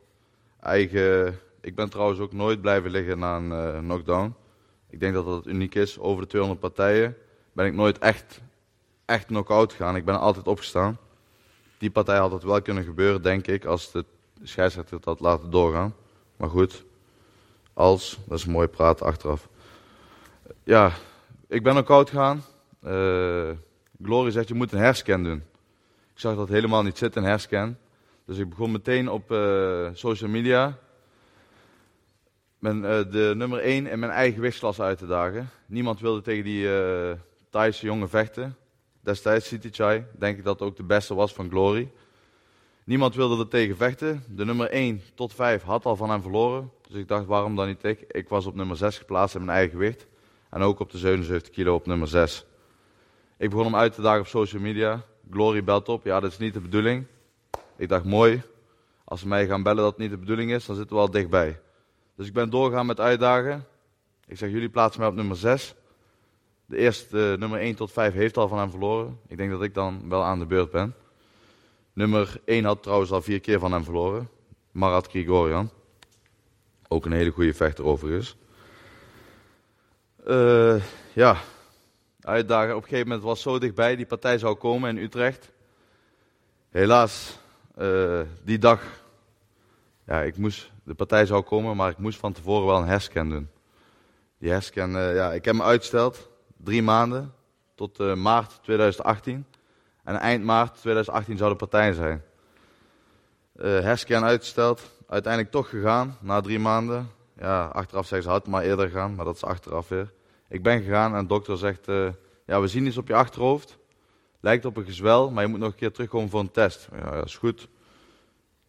eigen... 0.61 1.39
Ik 1.61 1.75
ben 1.75 1.91
trouwens 1.91 2.21
ook 2.21 2.33
nooit 2.33 2.61
blijven 2.61 2.91
liggen 2.91 3.19
na 3.19 3.37
een 3.37 3.51
uh, 3.51 3.79
knockdown. 3.79 4.35
Ik 4.91 5.01
denk 5.01 5.15
dat 5.15 5.25
dat 5.25 5.47
uniek 5.47 5.75
is. 5.75 5.99
Over 5.99 6.23
de 6.23 6.29
200 6.29 6.61
partijen 6.61 7.17
ben 7.53 7.67
ik 7.67 7.75
nooit 7.75 7.99
echt, 7.99 8.41
echt 9.05 9.27
knock-out 9.27 9.73
gegaan. 9.73 9.97
Ik 9.97 10.05
ben 10.05 10.21
altijd 10.21 10.47
opgestaan. 10.47 10.99
Die 11.81 11.91
partij 11.91 12.19
had 12.19 12.33
het 12.33 12.43
wel 12.43 12.63
kunnen 12.63 12.85
gebeuren, 12.85 13.23
denk 13.23 13.47
ik, 13.47 13.65
als 13.65 13.93
de 13.93 14.05
scheidsrechter 14.43 14.97
het 14.97 15.05
had 15.05 15.21
laten 15.21 15.51
doorgaan. 15.51 15.95
Maar 16.37 16.49
goed, 16.49 16.85
als, 17.73 18.19
dat 18.27 18.39
is 18.39 18.45
mooi 18.45 18.67
praten 18.67 19.07
achteraf. 19.07 19.49
Ja, 20.65 20.93
ik 21.49 21.63
ben 21.63 21.73
knock-out 21.73 22.11
gegaan. 22.11 22.45
Uh, 22.85 23.51
Glory 24.03 24.31
zegt, 24.31 24.49
je 24.49 24.55
moet 24.55 24.73
een 24.73 24.79
herscan 24.79 25.23
doen. 25.23 25.43
Ik 26.13 26.21
zag 26.21 26.37
dat 26.37 26.49
helemaal 26.49 26.83
niet 26.83 26.99
zitten, 26.99 27.23
een 27.23 27.29
herscan. 27.29 27.77
Dus 28.25 28.39
ik 28.39 28.49
begon 28.49 28.71
meteen 28.71 29.11
op 29.11 29.31
uh, 29.31 29.89
social 29.93 30.31
media 30.31 30.79
mijn, 32.59 32.77
uh, 32.77 33.11
de 33.11 33.33
nummer 33.37 33.59
1 33.59 33.87
in 33.87 33.99
mijn 33.99 34.13
eigen 34.13 34.35
gewichtsklasse 34.35 34.83
uit 34.83 34.99
te 34.99 35.07
dagen. 35.07 35.51
Niemand 35.67 36.01
wilde 36.01 36.23
tegen 36.23 36.45
die 36.45 36.65
uh, 36.65 37.13
Thaise 37.51 37.87
jongen 37.87 38.09
vechten. 38.09 38.57
Destijds, 39.01 39.47
City 39.47 39.71
denk 40.19 40.39
ik 40.39 40.45
dat 40.45 40.59
het 40.59 40.69
ook 40.69 40.77
de 40.77 40.83
beste 40.83 41.15
was 41.15 41.33
van 41.33 41.49
Glory. 41.49 41.91
Niemand 42.85 43.15
wilde 43.15 43.43
er 43.43 43.49
tegen 43.49 43.77
vechten. 43.77 44.25
De 44.29 44.45
nummer 44.45 44.71
1 44.71 45.03
tot 45.15 45.35
5 45.35 45.63
had 45.63 45.85
al 45.85 45.97
van 45.97 46.11
hem 46.11 46.23
verloren. 46.23 46.71
Dus 46.89 46.97
ik 46.97 47.09
dacht, 47.09 47.27
waarom 47.27 47.57
dan 47.57 47.67
niet 47.67 47.85
ik? 47.85 48.01
Ik 48.01 48.29
was 48.29 48.47
op 48.47 48.55
nummer 48.55 48.77
6 48.77 48.99
geplaatst 48.99 49.35
in 49.35 49.45
mijn 49.45 49.57
eigen 49.57 49.79
gewicht. 49.79 50.07
En 50.51 50.63
ook 50.63 50.81
op 50.81 50.91
de 50.91 50.99
77 50.99 51.53
kilo 51.53 51.75
op 51.75 51.87
nummer 51.87 52.09
6. 52.09 52.45
Ik 53.37 53.51
begon 53.51 53.65
hem 53.65 53.77
uit 53.77 53.95
te 53.95 54.03
dagen 54.03 54.21
op 54.21 54.27
social 54.27 54.63
media. 54.63 55.03
Glory 55.31 55.65
belt 55.65 55.89
op. 55.89 56.05
Ja, 56.05 56.21
dat 56.21 56.31
is 56.31 56.39
niet 56.39 56.55
de 56.55 56.61
bedoeling. 56.61 57.07
Ik 57.77 57.89
dacht, 57.89 58.05
mooi. 58.05 58.43
Als 59.05 59.21
ze 59.21 59.29
mij 59.29 59.47
gaan 59.47 59.63
bellen 59.63 59.83
dat 59.83 59.91
het 59.91 60.01
niet 60.01 60.11
de 60.11 60.19
bedoeling 60.19 60.53
is, 60.53 60.67
dan 60.67 60.77
zitten 60.77 60.97
we 60.97 61.03
al 61.03 61.11
dichtbij. 61.11 61.61
Dus 62.17 62.27
ik 62.27 62.33
ben 62.33 62.51
doorgaan 62.51 62.87
met 62.87 63.01
uitdagen. 63.01 63.67
Ik 64.27 64.37
zeg, 64.37 64.51
jullie 64.51 64.69
plaatsen 64.69 65.01
mij 65.01 65.11
op 65.11 65.17
nummer 65.17 65.37
6. 65.37 65.75
De 66.71 66.77
eerste, 66.77 67.37
nummer 67.39 67.59
1 67.59 67.75
tot 67.75 67.93
5, 67.93 68.13
heeft 68.13 68.37
al 68.37 68.49
van 68.49 68.59
hem 68.59 68.71
verloren. 68.71 69.19
Ik 69.27 69.37
denk 69.37 69.51
dat 69.51 69.63
ik 69.63 69.75
dan 69.75 70.09
wel 70.09 70.23
aan 70.23 70.39
de 70.39 70.47
beurt 70.47 70.71
ben. 70.71 70.95
Nummer 71.93 72.41
1 72.45 72.65
had 72.65 72.83
trouwens 72.83 73.11
al 73.11 73.23
vier 73.23 73.41
keer 73.41 73.59
van 73.59 73.73
hem 73.73 73.85
verloren. 73.85 74.29
Marat 74.71 75.09
Grigorian. 75.09 75.71
Ook 76.89 77.05
een 77.05 77.13
hele 77.13 77.31
goede 77.31 77.55
vechter 77.55 77.85
overigens. 77.85 78.37
Uh, 80.27 80.83
ja, 81.13 81.37
uitdagen. 82.21 82.77
Op 82.77 82.83
een 82.83 82.89
gegeven 82.89 83.09
moment 83.09 83.27
was 83.27 83.43
zo 83.43 83.59
dichtbij. 83.59 83.97
Die 83.97 84.07
partij 84.07 84.39
zou 84.39 84.55
komen 84.55 84.97
in 84.97 85.05
Utrecht. 85.05 85.53
Helaas, 86.69 87.39
uh, 87.79 88.21
die 88.45 88.59
dag. 88.59 88.83
Ja, 90.07 90.23
ik 90.23 90.37
moest, 90.37 90.71
de 90.83 90.95
partij 90.95 91.27
zou 91.27 91.43
komen, 91.43 91.77
maar 91.77 91.91
ik 91.91 91.99
moest 91.99 92.19
van 92.19 92.33
tevoren 92.33 92.67
wel 92.67 92.79
een 92.79 92.89
herscan 92.89 93.29
doen. 93.29 93.49
Die 94.39 94.51
herscan, 94.51 94.91
ja, 94.91 95.33
ik 95.33 95.45
heb 95.45 95.55
hem 95.55 95.63
uitgesteld. 95.63 96.30
Drie 96.65 96.83
maanden. 96.83 97.35
Tot 97.75 98.01
uh, 98.01 98.15
maart 98.15 98.59
2018. 98.63 99.47
En 100.05 100.17
eind 100.17 100.45
maart 100.45 100.75
2018 100.75 101.37
zou 101.37 101.51
de 101.51 101.57
partij 101.57 101.93
zijn. 101.93 102.23
herscan 103.59 104.25
uitgesteld. 104.25 104.91
Uiteindelijk 105.09 105.53
toch 105.53 105.69
gegaan, 105.69 106.17
na 106.21 106.41
drie 106.41 106.59
maanden. 106.59 107.11
Ja, 107.37 107.65
achteraf 107.65 108.07
zeggen 108.07 108.23
ze 108.23 108.29
had 108.35 108.47
maar 108.47 108.63
eerder 108.63 108.89
gaan, 108.89 109.15
maar 109.15 109.25
dat 109.25 109.35
is 109.35 109.45
achteraf 109.45 109.89
weer. 109.89 110.13
Ik 110.49 110.63
ben 110.63 110.83
gegaan 110.83 111.15
en 111.15 111.23
de 111.23 111.29
dokter 111.29 111.59
zegt, 111.59 111.87
ja, 112.47 112.61
we 112.61 112.69
zien 112.69 112.87
iets 112.87 112.97
op 112.97 113.09
je 113.09 113.15
achterhoofd. 113.15 113.79
Lijkt 114.41 114.65
op 114.65 114.77
een 114.77 114.85
gezwel, 114.85 115.31
maar 115.31 115.43
je 115.45 115.49
moet 115.51 115.59
nog 115.59 115.69
een 115.69 115.79
keer 115.79 115.93
terugkomen 115.93 116.31
voor 116.31 116.41
een 116.41 116.51
test. 116.51 116.89
Ja, 116.93 117.11
dat 117.11 117.27
is 117.27 117.37
goed. 117.37 117.69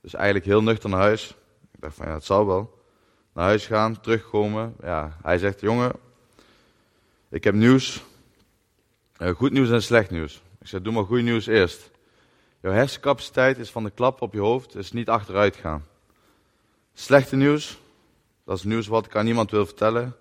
Dus 0.02 0.14
eigenlijk 0.14 0.46
heel 0.46 0.64
nuchter 0.64 0.90
naar 0.90 1.00
huis. 1.00 1.36
Ik 1.72 1.82
dacht 1.82 1.96
van, 1.96 2.08
ja, 2.08 2.14
het 2.14 2.24
zal 2.24 2.46
wel. 2.46 2.80
Naar 3.34 3.46
huis 3.46 3.68
gaan, 3.68 4.00
terugkomen. 4.00 4.76
Ja, 4.82 5.18
hij 5.22 5.38
zegt, 5.38 5.62
jongen, 5.62 5.92
ik 7.32 7.44
heb 7.44 7.54
nieuws. 7.54 8.04
Uh, 9.18 9.30
goed 9.30 9.52
nieuws 9.52 9.70
en 9.70 9.84
slecht 9.84 10.10
nieuws. 10.10 10.42
Ik 10.60 10.68
zeg, 10.68 10.82
doe 10.82 10.94
maar 10.94 11.04
goed 11.04 11.22
nieuws 11.22 11.48
eerst. 11.48 11.92
Jouw 12.62 12.72
hersencapaciteit 12.72 13.58
is 13.58 13.70
van 13.70 13.84
de 13.84 13.90
klap 13.90 14.22
op 14.22 14.34
je 14.34 14.40
hoofd, 14.40 14.76
is 14.76 14.92
niet 14.92 15.10
achteruit 15.10 15.56
gaan. 15.56 15.86
Slechte 16.94 17.36
nieuws, 17.36 17.80
dat 18.46 18.58
is 18.58 18.64
nieuws 18.64 18.88
wat 18.88 19.06
ik 19.06 19.16
aan 19.16 19.26
niemand 19.26 19.52
wil 19.52 19.66
vertellen. 19.66 20.16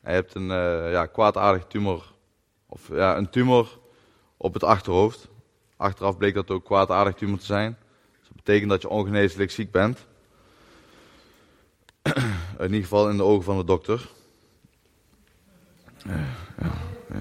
Hij 0.00 0.14
hebt 0.14 0.34
een 0.34 0.48
uh, 0.48 0.92
ja, 0.92 1.06
kwaadaardig 1.06 1.64
tumor, 1.66 2.12
of 2.66 2.88
ja, 2.88 3.16
een 3.16 3.30
tumor 3.30 3.78
op 4.36 4.54
het 4.54 4.62
achterhoofd. 4.62 5.28
Achteraf 5.76 6.16
bleek 6.16 6.34
dat 6.34 6.50
ook 6.50 6.64
kwaadaardig 6.64 7.14
tumor 7.14 7.38
te 7.38 7.44
zijn. 7.44 7.78
Dus 8.18 8.28
dat 8.28 8.36
betekent 8.36 8.70
dat 8.70 8.82
je 8.82 8.88
ongeneeslijk 8.88 9.50
ziek 9.50 9.70
bent. 9.70 10.06
In 12.58 12.64
ieder 12.64 12.80
geval 12.80 13.10
in 13.10 13.16
de 13.16 13.22
ogen 13.22 13.44
van 13.44 13.56
de 13.56 13.64
dokter. 13.64 14.08
Ja, 16.04 16.26
ja, 16.58 17.20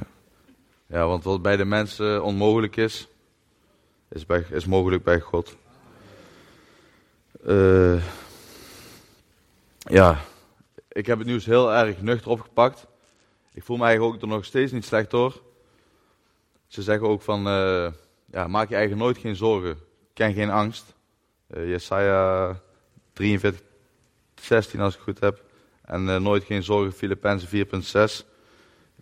ja. 0.85 1.07
want 1.07 1.23
wat 1.23 1.41
bij 1.41 1.57
de 1.57 1.65
mensen 1.65 2.23
onmogelijk 2.23 2.75
is, 2.75 3.07
is, 4.09 4.25
bij, 4.25 4.45
is 4.51 4.65
mogelijk 4.65 5.03
bij 5.03 5.19
God. 5.19 5.55
Uh, 7.47 8.03
ja, 9.77 10.19
ik 10.87 11.05
heb 11.05 11.17
het 11.17 11.27
nieuws 11.27 11.45
heel 11.45 11.73
erg 11.73 12.01
nuchter 12.01 12.31
opgepakt. 12.31 12.87
Ik 13.53 13.63
voel 13.63 13.77
me 13.77 13.83
eigenlijk 13.83 14.15
ook 14.15 14.21
er 14.21 14.27
nog 14.27 14.45
steeds 14.45 14.71
niet 14.71 14.85
slecht 14.85 15.11
door. 15.11 15.41
Ze 16.67 16.81
zeggen 16.81 17.07
ook 17.07 17.21
van, 17.21 17.47
uh, 17.47 17.91
ja, 18.25 18.47
maak 18.47 18.69
je 18.69 18.75
eigen 18.75 18.97
nooit 18.97 19.17
geen 19.17 19.35
zorgen. 19.35 19.77
Ken 20.13 20.33
geen 20.33 20.49
angst. 20.49 20.93
Uh, 21.47 21.69
Jesaja 21.69 22.59
43, 23.13 23.61
16 24.35 24.79
als 24.79 24.93
ik 24.93 24.99
het 24.99 25.09
goed 25.09 25.19
heb. 25.19 25.43
En 25.81 26.23
nooit 26.23 26.43
geen 26.43 26.63
zorgen, 26.63 26.93
Filippenzen 26.93 27.67
4.6. 28.21 28.32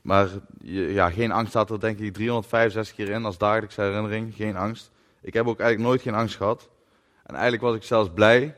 Maar 0.01 0.29
ja, 0.63 1.09
geen 1.09 1.31
angst 1.31 1.49
staat 1.49 1.69
er 1.69 1.79
denk 1.79 1.99
ik 1.99 2.13
365 2.13 2.95
keer 2.95 3.09
in 3.09 3.25
als 3.25 3.37
dagelijkse 3.37 3.81
herinnering. 3.81 4.35
Geen 4.35 4.55
angst. 4.55 4.91
Ik 5.21 5.33
heb 5.33 5.47
ook 5.47 5.59
eigenlijk 5.59 5.89
nooit 5.89 6.01
geen 6.01 6.21
angst 6.21 6.35
gehad. 6.35 6.69
En 7.23 7.33
eigenlijk 7.33 7.63
was 7.63 7.75
ik 7.75 7.83
zelfs 7.83 8.09
blij 8.13 8.55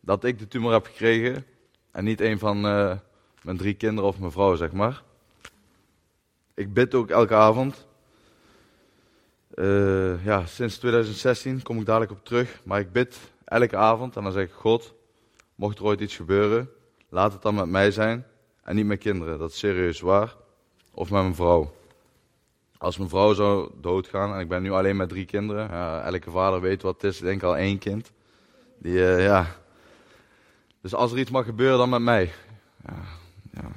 dat 0.00 0.24
ik 0.24 0.38
de 0.38 0.48
tumor 0.48 0.72
heb 0.72 0.86
gekregen. 0.86 1.46
En 1.90 2.04
niet 2.04 2.20
een 2.20 2.38
van 2.38 2.66
uh, 2.66 2.96
mijn 3.42 3.56
drie 3.56 3.74
kinderen 3.74 4.10
of 4.10 4.18
mijn 4.18 4.32
vrouw, 4.32 4.54
zeg 4.54 4.72
maar. 4.72 5.02
Ik 6.54 6.74
bid 6.74 6.94
ook 6.94 7.10
elke 7.10 7.34
avond. 7.34 7.86
Uh, 9.54 10.24
ja, 10.24 10.46
sinds 10.46 10.78
2016 10.78 11.62
kom 11.62 11.78
ik 11.78 11.86
dadelijk 11.86 12.12
op 12.12 12.24
terug. 12.24 12.60
Maar 12.64 12.80
ik 12.80 12.92
bid 12.92 13.18
elke 13.44 13.76
avond 13.76 14.16
en 14.16 14.22
dan 14.22 14.32
zeg 14.32 14.44
ik: 14.44 14.52
God, 14.52 14.94
mocht 15.54 15.78
er 15.78 15.84
ooit 15.84 16.00
iets 16.00 16.16
gebeuren, 16.16 16.70
laat 17.08 17.32
het 17.32 17.42
dan 17.42 17.54
met 17.54 17.68
mij 17.68 17.90
zijn 17.90 18.26
en 18.62 18.76
niet 18.76 18.86
met 18.86 18.98
kinderen. 18.98 19.38
Dat 19.38 19.50
is 19.50 19.58
serieus 19.58 20.00
waar. 20.00 20.36
Of 21.00 21.10
met 21.10 21.22
mijn 21.22 21.34
vrouw. 21.34 21.74
Als 22.78 22.96
mijn 22.96 23.08
vrouw 23.08 23.32
zou 23.32 23.70
doodgaan 23.80 24.34
en 24.34 24.40
ik 24.40 24.48
ben 24.48 24.62
nu 24.62 24.70
alleen 24.70 24.96
met 24.96 25.08
drie 25.08 25.24
kinderen. 25.24 25.70
Elke 26.04 26.30
vader 26.30 26.60
weet 26.60 26.82
wat 26.82 26.94
het 26.94 27.04
is. 27.04 27.18
Ik 27.18 27.24
denk 27.24 27.42
al 27.42 27.56
één 27.56 27.78
kind. 27.78 28.12
Die, 28.78 28.92
uh, 28.92 29.24
ja. 29.24 29.46
Dus 30.80 30.94
als 30.94 31.12
er 31.12 31.18
iets 31.18 31.30
mag 31.30 31.44
gebeuren, 31.44 31.78
dan 31.78 31.88
met 31.88 32.00
mij. 32.00 32.32
Ja, 32.86 32.94
ja. 33.52 33.70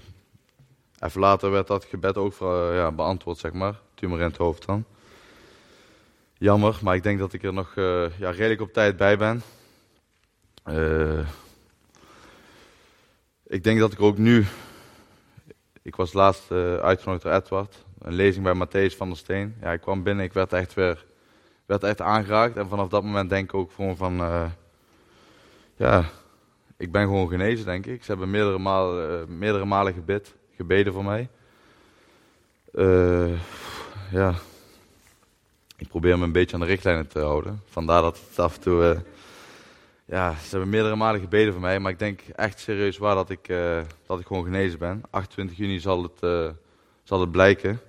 Even 1.07 1.19
later 1.19 1.51
werd 1.51 1.67
dat 1.67 1.85
gebed 1.85 2.17
ook 2.17 2.33
voor, 2.33 2.73
ja, 2.73 2.91
beantwoord, 2.91 3.37
zeg 3.37 3.53
maar. 3.53 3.79
Tumor 3.93 4.19
in 4.19 4.25
het 4.25 4.37
hoofd 4.37 4.65
dan 4.65 4.85
jammer, 6.37 6.79
maar 6.81 6.95
ik 6.95 7.03
denk 7.03 7.19
dat 7.19 7.33
ik 7.33 7.43
er 7.43 7.53
nog 7.53 7.75
uh, 7.75 8.05
ja, 8.19 8.29
redelijk 8.29 8.61
op 8.61 8.73
tijd 8.73 8.97
bij 8.97 9.17
ben. 9.17 9.41
Ik 13.47 13.63
denk 13.63 13.79
dat 13.79 13.91
ik 13.91 14.01
ook 14.01 14.17
nu, 14.17 14.45
ik 15.83 15.95
was 15.95 16.13
laatst 16.13 16.51
uh, 16.51 16.75
uitgenodigd 16.75 17.23
door 17.23 17.33
Edward, 17.33 17.83
een 17.99 18.13
lezing 18.13 18.43
bij 18.43 18.67
Matthäus 18.67 18.97
van 18.97 19.07
der 19.07 19.17
Steen. 19.17 19.55
Ja, 19.61 19.71
ik 19.71 19.81
kwam 19.81 20.03
binnen, 20.03 20.25
ik 20.25 20.33
werd 20.33 20.53
echt 20.53 20.73
weer, 20.73 21.05
werd 21.65 21.83
echt 21.83 22.01
aangeraakt 22.01 22.57
en 22.57 22.67
vanaf 22.67 22.87
dat 22.87 23.03
moment 23.03 23.29
denk 23.29 23.43
ik 23.43 23.53
ook 23.53 23.71
gewoon 23.71 23.97
van, 23.97 24.15
ja, 25.75 26.05
ik 26.77 26.91
ben 26.91 27.03
gewoon 27.03 27.27
genezen 27.27 27.65
denk 27.65 27.85
ik. 27.85 28.03
Ze 28.03 28.11
hebben 28.11 28.29
meerdere 28.29 28.57
malen, 28.57 29.37
meerdere 29.37 29.65
malen 29.65 29.93
gebid, 29.93 30.35
gebeden 30.55 30.93
voor 30.93 31.03
mij. 31.03 31.29
ja, 34.11 34.33
ik 35.77 35.87
probeer 35.87 36.17
me 36.17 36.23
een 36.23 36.31
beetje 36.31 36.53
aan 36.53 36.61
de 36.61 36.67
richtlijnen 36.67 37.07
te 37.07 37.19
houden. 37.19 37.61
Vandaar 37.65 38.01
dat 38.01 38.19
het 38.29 38.39
af 38.39 38.55
en 38.55 38.61
toe. 38.61 39.03
Ja, 40.13 40.33
ze 40.33 40.49
hebben 40.49 40.69
meerdere 40.69 40.95
malen 40.95 41.21
gebeden 41.21 41.53
voor 41.53 41.61
mij. 41.61 41.79
Maar 41.79 41.91
ik 41.91 41.99
denk 41.99 42.21
echt 42.35 42.59
serieus 42.59 42.97
waar 42.97 43.15
dat 43.15 43.29
ik, 43.29 43.47
uh, 43.47 43.81
dat 44.05 44.19
ik 44.19 44.25
gewoon 44.25 44.43
genezen 44.43 44.79
ben. 44.79 45.01
28 45.09 45.57
juni 45.57 45.79
zal 45.79 46.03
het, 46.03 46.21
uh, 46.21 46.49
zal 47.03 47.19
het 47.19 47.31
blijken. 47.31 47.81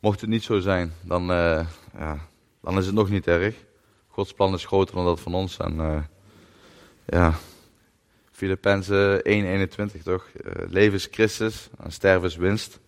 Mocht 0.00 0.20
het 0.20 0.30
niet 0.30 0.42
zo 0.42 0.60
zijn, 0.60 0.92
dan, 1.00 1.24
ja, 1.96 2.18
dan 2.60 2.78
is 2.78 2.86
het 2.86 2.94
nog 2.94 3.10
niet 3.10 3.26
erg. 3.26 3.54
Gods 4.08 4.32
plan 4.32 4.54
is 4.54 4.64
groter 4.64 4.94
dan 4.94 5.04
dat 5.04 5.20
van 5.20 5.34
ons. 5.34 5.56
En 5.56 6.06
ja, 7.04 7.34
Filippenzen 8.30 9.22
1:21 9.98 10.02
toch? 10.02 10.26
leven 10.68 10.94
is 10.94 11.08
Christus 11.10 11.68
en 11.78 11.92
sterven 11.92 12.28
is 12.28 12.36
winst. 12.36 12.80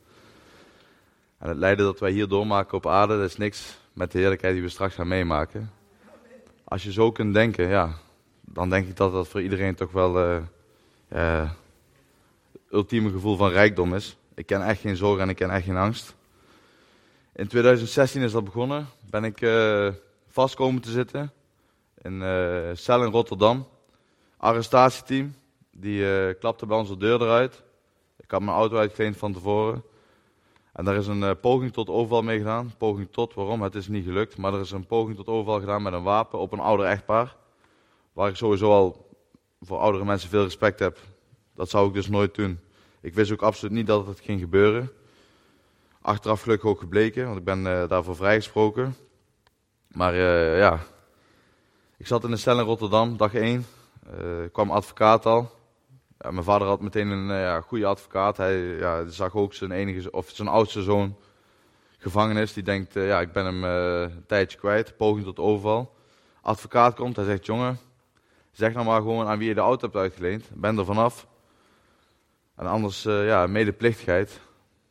En 1.38 1.48
het 1.48 1.58
lijden 1.58 1.84
dat 1.84 2.00
wij 2.00 2.10
hier 2.10 2.28
doormaken 2.28 2.76
op 2.76 2.86
aarde, 2.86 3.16
dat 3.16 3.28
is 3.30 3.36
niks 3.36 3.78
met 3.92 4.12
de 4.12 4.18
heerlijkheid 4.18 4.54
die 4.54 4.62
we 4.62 4.68
straks 4.68 4.94
gaan 4.94 5.08
meemaken. 5.08 5.70
als 6.64 6.82
je 6.82 6.92
zo 6.92 7.12
kunt 7.12 7.34
denken, 7.34 7.68
ja, 7.68 8.02
dan 8.44 8.70
denk 8.70 8.88
ik 8.88 8.96
dat 8.96 9.12
dat 9.12 9.28
voor 9.28 9.42
iedereen 9.42 9.74
toch 9.74 9.92
wel 9.92 10.28
uh, 10.28 10.42
uh, 11.12 11.50
ultieme 12.70 13.10
gevoel 13.10 13.36
van 13.36 13.50
rijkdom 13.50 13.94
is. 13.94 14.16
Ik 14.34 14.46
ken 14.46 14.66
echt 14.66 14.80
geen 14.80 14.96
zorg 14.96 15.20
en 15.20 15.28
ik 15.28 15.36
ken 15.36 15.50
echt 15.50 15.64
geen 15.64 15.76
angst. 15.76 16.14
In 17.32 17.46
2016 17.46 18.22
is 18.22 18.32
dat 18.32 18.44
begonnen. 18.44 18.86
Ben 19.10 19.24
ik 19.24 19.40
uh, 19.40 19.88
vast 20.28 20.54
komen 20.54 20.82
te 20.82 20.90
zitten 20.90 21.32
in 22.02 22.20
uh, 22.20 22.70
cel 22.72 23.04
in 23.04 23.10
Rotterdam. 23.10 23.66
Arrestatieteam, 24.36 25.34
die 25.70 26.34
klapte 26.34 26.66
bij 26.66 26.76
onze 26.76 26.96
deur 26.96 27.22
eruit. 27.22 27.62
Ik 28.16 28.30
had 28.30 28.40
mijn 28.40 28.56
auto 28.56 28.76
uitgeleend 28.76 29.16
van 29.16 29.32
tevoren. 29.32 29.84
En 30.72 30.84
daar 30.84 30.96
is 30.96 31.06
een 31.06 31.40
poging 31.40 31.72
tot 31.72 31.88
overval 31.88 32.22
mee 32.22 32.38
gedaan. 32.38 32.72
Poging 32.78 33.08
tot, 33.10 33.34
waarom? 33.34 33.62
Het 33.62 33.74
is 33.74 33.88
niet 33.88 34.04
gelukt. 34.04 34.36
Maar 34.36 34.54
er 34.54 34.60
is 34.60 34.70
een 34.70 34.86
poging 34.86 35.16
tot 35.16 35.26
overval 35.26 35.60
gedaan 35.60 35.82
met 35.82 35.92
een 35.92 36.02
wapen 36.02 36.38
op 36.38 36.52
een 36.52 36.60
ouder 36.60 36.86
echtpaar. 36.86 37.36
Waar 38.14 38.28
ik 38.28 38.36
sowieso 38.36 38.70
al 38.70 39.16
voor 39.60 39.78
oudere 39.78 40.04
mensen 40.04 40.28
veel 40.28 40.42
respect 40.42 40.78
heb. 40.78 40.98
Dat 41.54 41.70
zou 41.70 41.88
ik 41.88 41.94
dus 41.94 42.08
nooit 42.08 42.34
doen. 42.34 42.60
Ik 43.00 43.14
wist 43.14 43.32
ook 43.32 43.42
absoluut 43.42 43.74
niet 43.74 43.86
dat 43.86 44.06
het 44.06 44.20
ging 44.20 44.40
gebeuren. 44.40 44.90
Achteraf 46.00 46.42
gelukkig 46.42 46.68
ook 46.68 46.78
gebleken, 46.78 47.24
want 47.24 47.38
ik 47.38 47.44
ben 47.44 47.58
uh, 47.58 47.88
daarvoor 47.88 48.16
vrijgesproken. 48.16 48.96
Maar 49.88 50.14
uh, 50.14 50.58
ja, 50.58 50.80
ik 51.96 52.06
zat 52.06 52.24
in 52.24 52.30
de 52.30 52.36
cel 52.36 52.58
in 52.58 52.64
Rotterdam, 52.64 53.16
dag 53.16 53.34
1. 53.34 53.66
kwam 54.52 54.70
advocaat 54.70 55.26
al. 55.26 55.50
Ja, 56.18 56.30
mijn 56.30 56.44
vader 56.44 56.68
had 56.68 56.80
meteen 56.80 57.08
een 57.08 57.28
uh, 57.28 57.40
ja, 57.40 57.60
goede 57.60 57.86
advocaat. 57.86 58.36
Hij 58.36 58.58
ja, 58.58 59.08
zag 59.08 59.34
ook 59.34 59.54
zijn, 59.54 59.70
enige, 59.70 60.10
of 60.10 60.30
zijn 60.30 60.48
oudste 60.48 60.82
zoon 60.82 61.16
gevangenis. 61.98 62.52
Die 62.52 62.62
denkt, 62.62 62.96
uh, 62.96 63.06
ja, 63.06 63.20
ik 63.20 63.32
ben 63.32 63.44
hem 63.44 63.64
uh, 63.64 64.00
een 64.00 64.26
tijdje 64.26 64.58
kwijt. 64.58 64.96
Poging 64.96 65.24
tot 65.24 65.38
overval. 65.38 65.94
Advocaat 66.40 66.94
komt, 66.94 67.16
hij 67.16 67.24
zegt, 67.24 67.46
jongen, 67.46 67.78
zeg 68.54 68.72
nou 68.72 68.86
maar 68.86 69.00
gewoon 69.00 69.26
aan 69.26 69.38
wie 69.38 69.48
je 69.48 69.54
de 69.54 69.60
auto 69.60 69.84
hebt 69.84 69.96
uitgeleend. 69.96 70.50
Ben 70.54 70.78
er 70.78 70.84
vanaf. 70.84 71.26
En 72.56 72.66
anders, 72.66 73.02
ja, 73.02 73.46
medeplichtigheid. 73.46 74.40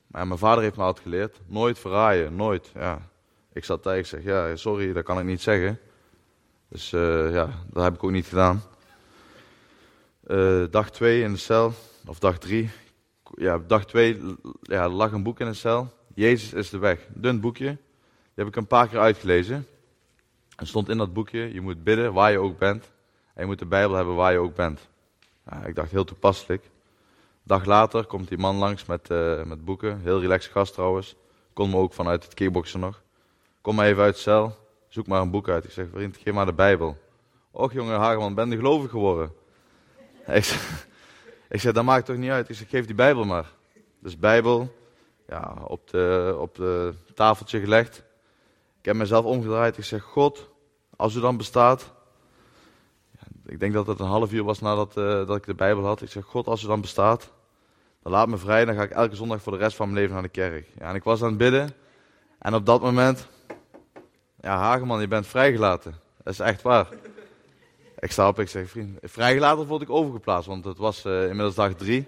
Maar 0.07 0.27
mijn 0.27 0.39
vader 0.39 0.63
heeft 0.63 0.75
me 0.77 0.83
altijd 0.83 1.03
geleerd, 1.03 1.39
nooit 1.45 1.79
verraaien, 1.79 2.35
nooit. 2.35 2.71
Ja. 2.73 3.09
Ik 3.53 3.63
zat 3.63 3.83
daar, 3.83 3.97
ik 3.97 4.05
zeg, 4.05 4.23
ja, 4.23 4.55
sorry, 4.55 4.93
dat 4.93 5.03
kan 5.03 5.19
ik 5.19 5.25
niet 5.25 5.41
zeggen. 5.41 5.79
Dus 6.67 6.89
ja, 6.89 7.49
dat 7.71 7.83
heb 7.83 7.93
ik 7.93 8.03
ook 8.03 8.11
niet 8.11 8.25
gedaan. 8.25 8.63
Uh, 10.27 10.63
dag 10.69 10.91
2 10.91 11.21
in 11.21 11.31
de 11.31 11.37
cel, 11.37 11.73
of 12.05 12.19
dag 12.19 12.37
3. 12.37 12.69
Ja, 13.35 13.59
dag 13.67 13.85
2 13.85 14.21
ja, 14.61 14.89
lag 14.89 15.11
een 15.11 15.23
boek 15.23 15.39
in 15.39 15.45
de 15.45 15.53
cel. 15.53 15.93
Jezus 16.13 16.53
is 16.53 16.69
de 16.69 16.77
weg. 16.77 17.07
Dun 17.13 17.39
boekje. 17.39 17.65
Die 17.65 18.43
heb 18.43 18.47
ik 18.47 18.55
een 18.55 18.67
paar 18.67 18.87
keer 18.87 18.99
uitgelezen. 18.99 19.67
Er 20.55 20.67
stond 20.67 20.89
in 20.89 20.97
dat 20.97 21.13
boekje, 21.13 21.53
je 21.53 21.61
moet 21.61 21.83
bidden 21.83 22.13
waar 22.13 22.31
je 22.31 22.37
ook 22.37 22.57
bent. 22.57 22.91
En 23.33 23.41
je 23.41 23.45
moet 23.45 23.59
de 23.59 23.65
Bijbel 23.65 23.95
hebben 23.95 24.15
waar 24.15 24.31
je 24.31 24.37
ook 24.37 24.55
bent. 24.55 24.87
Ik 25.65 25.75
dacht 25.75 25.91
heel 25.91 26.03
toepasselijk. 26.03 26.69
Dag 27.43 27.65
later 27.65 28.05
komt 28.05 28.27
die 28.27 28.37
man 28.37 28.55
langs 28.55 28.85
met, 28.85 29.09
uh, 29.09 29.43
met 29.43 29.65
boeken. 29.65 29.99
Heel 30.01 30.19
relaxed 30.19 30.51
gast 30.51 30.73
trouwens. 30.73 31.15
Kon 31.53 31.69
me 31.69 31.77
ook 31.77 31.93
vanuit 31.93 32.23
het 32.23 32.33
kickboksen 32.33 32.79
nog. 32.79 33.01
Kom 33.61 33.75
maar 33.75 33.85
even 33.85 34.03
uit 34.03 34.15
de 34.15 34.21
cel. 34.21 34.57
Zoek 34.87 35.07
maar 35.07 35.21
een 35.21 35.31
boek 35.31 35.49
uit. 35.49 35.63
Ik 35.63 35.71
zeg, 35.71 35.85
vriend, 35.93 36.17
geef 36.17 36.33
maar 36.33 36.45
de 36.45 36.53
Bijbel. 36.53 36.97
Och 37.51 37.73
jongen 37.73 37.99
Hageman, 37.99 38.33
ben 38.33 38.49
je 38.49 38.55
gelovig 38.55 38.89
geworden? 38.89 39.33
Ik 40.27 40.43
zeg, 40.43 40.87
ik 41.49 41.59
zeg, 41.59 41.73
dat 41.73 41.83
maakt 41.83 42.05
toch 42.05 42.15
niet 42.15 42.31
uit. 42.31 42.49
Ik 42.49 42.55
zeg, 42.55 42.69
geef 42.69 42.85
die 42.85 42.95
Bijbel 42.95 43.23
maar. 43.23 43.51
Dus 43.99 44.17
Bijbel, 44.17 44.75
ja, 45.27 45.57
op 45.67 45.89
de, 45.89 46.35
op 46.39 46.55
de 46.55 46.93
tafeltje 47.13 47.59
gelegd. 47.59 47.97
Ik 48.79 48.85
heb 48.85 48.95
mezelf 48.95 49.25
omgedraaid. 49.25 49.77
Ik 49.77 49.83
zeg, 49.83 50.03
God, 50.03 50.49
als 50.95 51.15
u 51.15 51.19
dan 51.19 51.37
bestaat. 51.37 51.93
Ik 53.45 53.59
denk 53.59 53.73
dat 53.73 53.87
het 53.87 53.99
een 53.99 54.05
half 54.05 54.31
uur 54.31 54.43
was 54.43 54.59
nadat 54.59 54.97
uh, 54.97 55.27
dat 55.27 55.35
ik 55.35 55.45
de 55.45 55.53
Bijbel 55.53 55.85
had. 55.85 56.01
Ik 56.01 56.09
zeg, 56.09 56.25
God, 56.25 56.47
als 56.47 56.63
u 56.63 56.67
dan 56.67 56.81
bestaat, 56.81 57.31
dan 58.01 58.11
laat 58.11 58.27
me 58.27 58.37
vrij. 58.37 58.65
Dan 58.65 58.75
ga 58.75 58.83
ik 58.83 58.91
elke 58.91 59.15
zondag 59.15 59.41
voor 59.41 59.51
de 59.51 59.57
rest 59.57 59.75
van 59.75 59.85
mijn 59.85 59.99
leven 59.99 60.13
naar 60.13 60.23
de 60.23 60.29
kerk. 60.29 60.67
Ja, 60.79 60.89
en 60.89 60.95
ik 60.95 61.03
was 61.03 61.21
aan 61.21 61.27
het 61.27 61.37
bidden. 61.37 61.69
En 62.39 62.53
op 62.53 62.65
dat 62.65 62.81
moment, 62.81 63.27
ja, 64.41 64.57
Hageman, 64.57 65.01
je 65.01 65.07
bent 65.07 65.27
vrijgelaten. 65.27 65.95
Dat 66.23 66.33
is 66.33 66.39
echt 66.39 66.61
waar. 66.61 66.87
Ik 67.99 68.11
sta 68.11 68.27
op, 68.27 68.39
ik 68.39 68.49
zeg, 68.49 68.69
vriend, 68.69 68.97
vrijgelaten 69.01 69.65
word 69.65 69.81
ik 69.81 69.89
overgeplaatst, 69.89 70.47
want 70.47 70.65
het 70.65 70.77
was 70.77 71.05
uh, 71.05 71.21
inmiddels 71.21 71.55
dag 71.55 71.73
drie. 71.73 72.07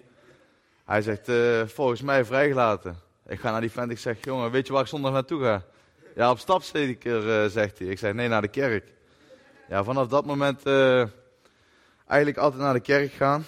Hij 0.86 1.02
zegt, 1.02 1.30
uh, 1.30 1.62
volgens 1.66 2.02
mij 2.02 2.26
vrijgelaten. 2.26 3.00
Ik 3.28 3.40
ga 3.40 3.52
naar 3.52 3.62
die 3.62 3.72
vent, 3.72 3.92
ik 3.92 4.00
zeg, 4.00 4.18
jongen, 4.22 4.52
weet 4.52 4.68
je 4.68 4.74
waar 4.74 4.82
ik 4.82 4.88
zondag 4.88 5.12
naartoe 5.12 5.42
ga? 5.42 5.64
Ja, 6.16 6.32
op 6.32 6.38
uh, 6.38 7.46
zegt 7.46 7.80
hij. 7.80 7.88
Ik 7.88 8.00
zeg, 8.00 8.14
nee, 8.14 8.28
naar 8.28 8.42
de 8.42 8.48
kerk. 8.48 8.94
Ja, 9.70 9.84
vanaf 9.84 10.08
dat 10.08 10.26
moment 10.26 10.62
eigenlijk 12.08 12.40
altijd 12.40 12.62
naar 12.62 12.74
de 12.74 12.80
kerk 12.80 13.12
gaan. 13.12 13.46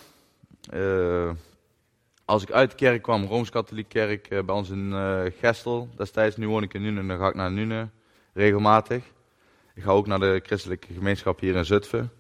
als 2.28 2.44
ik 2.44 2.52
uit 2.52 2.70
de 2.70 2.76
kerk 2.76 3.02
kwam, 3.02 3.26
Rooms-Katholiek 3.26 3.90
kerk, 3.90 4.30
bij 4.30 4.56
ons 4.56 4.70
in 4.70 4.94
Gestel 5.40 5.90
destijds, 5.96 6.38
nu 6.38 6.48
woon 6.48 6.64
ik 6.64 6.74
in 6.74 6.82
Nune, 6.82 7.08
dan 7.08 7.18
ga 7.18 7.28
ik 7.28 7.36
naar 7.36 7.52
Nune, 7.52 7.90
regelmatig. 8.34 9.04
Ik 9.74 9.84
ga 9.84 9.92
ook 9.92 10.08
naar 10.08 10.20
de 10.20 10.42
christelijke 10.46 10.94
gemeenschap 10.94 11.40
hier 11.40 11.56
in 11.56 11.66
Zutphen 11.66 12.12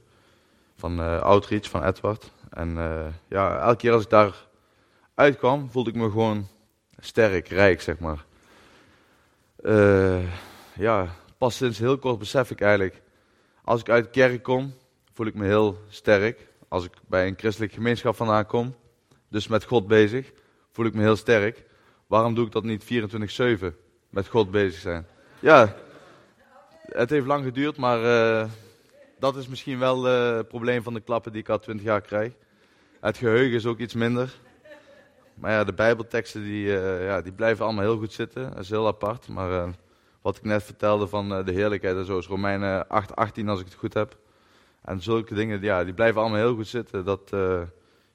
van 0.76 1.00
Outreach, 1.21 1.69
van 1.69 1.84
Edward. 1.84 2.32
En 2.50 2.76
ja, 3.28 3.60
elke 3.60 3.78
keer 3.78 3.91
als 3.91 4.04
ik 4.04 4.10
daar 4.10 4.45
uitkwam, 5.13 5.71
voelde 5.71 5.89
ik 5.89 5.95
me 5.95 6.10
gewoon 6.10 6.47
sterk, 7.00 7.47
rijk, 7.47 7.82
zeg 7.82 8.00
maar. 8.00 8.26
Ja, 10.73 11.08
pas 11.38 11.56
sinds 11.56 11.80
heel 11.80 11.97
kort 11.97 12.19
besef 12.19 12.52
ik 12.52 12.62
eigenlijk, 12.62 13.02
als 13.63 13.80
ik 13.80 13.89
uit 13.89 14.04
de 14.04 14.10
kerk 14.10 14.43
kom, 14.43 14.73
voel 15.17 15.25
ik 15.25 15.36
me 15.36 15.45
heel 15.45 15.77
sterk. 15.88 16.47
Als 16.67 16.86
ik 16.86 16.91
bij 17.08 17.27
een 17.27 17.38
christelijke 17.38 17.75
gemeenschap 17.75 18.15
vandaan 18.15 18.45
kom, 18.45 18.75
dus 19.30 19.47
met 19.47 19.63
God 19.63 19.88
bezig, 19.88 20.32
voel 20.71 20.86
ik 20.86 20.93
me 20.93 21.01
heel 21.01 21.15
sterk. 21.15 21.65
Waarom 22.08 22.36
doe 22.36 22.45
ik 22.45 22.51
dat 22.51 22.63
niet 22.63 22.84
24-7 22.84 23.75
met 24.10 24.27
God 24.27 24.51
bezig 24.51 24.82
zijn? 24.82 25.08
Ja, 25.39 25.75
het 26.82 27.10
heeft 27.10 27.25
lang 27.25 27.43
geduurd, 27.43 27.77
maar 27.77 27.99
dat 29.19 29.36
is 29.36 29.47
misschien 29.47 29.80
wel 29.80 30.03
het 30.03 30.47
probleem 30.47 30.84
van 30.84 30.93
de 30.93 30.99
klappen 30.99 31.32
die 31.32 31.41
ik 31.41 31.49
al 31.49 31.60
twintig 31.60 31.86
jaar 31.86 32.01
krijg. 32.01 32.34
Het 32.99 33.17
geheugen 33.17 33.56
is 33.56 33.65
ook 33.65 33.80
iets 33.80 33.93
minder. 33.93 34.34
Maar 35.34 35.51
ja, 35.51 35.63
de 35.63 35.73
bijbelteksten 35.73 36.43
die, 36.43 36.65
uh, 36.65 37.06
ja, 37.06 37.21
die 37.21 37.32
blijven 37.32 37.65
allemaal 37.65 37.84
heel 37.84 37.97
goed 37.97 38.13
zitten. 38.13 38.51
Dat 38.51 38.60
is 38.60 38.69
heel 38.69 38.88
apart. 38.88 39.27
Maar 39.27 39.73
wat 40.21 40.38
ik 40.38 40.43
net 40.43 40.63
vertelde 40.63 41.08
van 41.08 41.30
de 41.30 41.51
heerlijkheid 41.51 41.97
en 41.97 42.06
zo 42.06 42.17
is 42.17 42.27
Romeinen 42.27 42.88
8, 42.88 43.15
18 43.15 43.49
als 43.49 43.60
ik 43.60 43.65
het 43.65 43.75
goed 43.75 43.93
heb. 43.93 44.17
En 44.88 45.02
zulke 45.02 45.34
dingen, 45.34 45.62
ja, 45.62 45.84
die 45.84 45.93
blijven 45.93 46.21
allemaal 46.21 46.39
heel 46.39 46.56
goed 46.56 46.67
zitten. 46.67 47.06
Dat, 47.06 47.30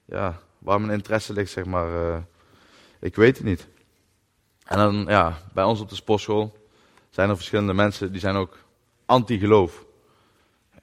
ja, 0.05 0.39
waar 0.57 0.81
mijn 0.81 0.93
interesse 0.93 1.33
ligt, 1.33 1.51
zeg 1.51 1.65
maar, 1.65 2.23
ik 2.99 3.15
weet 3.15 3.37
het 3.37 3.45
niet. 3.45 3.67
En 4.65 4.77
dan, 4.77 5.05
ja, 5.07 5.37
bij 5.53 5.63
ons 5.63 5.79
op 5.79 5.89
de 5.89 5.95
sportschool 5.95 6.67
zijn 7.09 7.29
er 7.29 7.35
verschillende 7.35 7.73
mensen, 7.73 8.11
die 8.11 8.19
zijn 8.19 8.35
ook 8.35 8.57
anti-geloof 9.05 9.85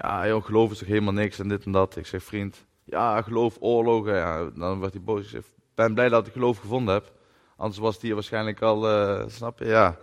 ja 0.01 0.27
joh, 0.27 0.45
geloof 0.45 0.71
is 0.71 0.79
toch 0.79 0.89
helemaal 0.89 1.13
niks 1.13 1.39
en 1.39 1.49
dit 1.49 1.65
en 1.65 1.73
dat. 1.73 1.97
Ik 1.97 2.07
zeg, 2.07 2.23
vriend, 2.23 2.65
ja, 2.85 3.23
geloof, 3.23 3.57
oorlogen. 3.61 4.15
Ja, 4.15 4.51
dan 4.55 4.81
werd 4.81 4.93
hij 4.93 5.03
boos. 5.03 5.23
Ik 5.23 5.29
zeg, 5.29 5.43
ben 5.75 5.95
blij 5.95 6.09
dat 6.09 6.27
ik 6.27 6.33
geloof 6.33 6.59
gevonden 6.59 6.95
heb. 6.95 7.13
Anders 7.57 7.79
was 7.79 8.01
die 8.01 8.15
waarschijnlijk 8.15 8.63
al, 8.63 8.91
uh, 8.91 9.25
snap 9.29 9.59
je, 9.59 9.65
ja. 9.65 9.97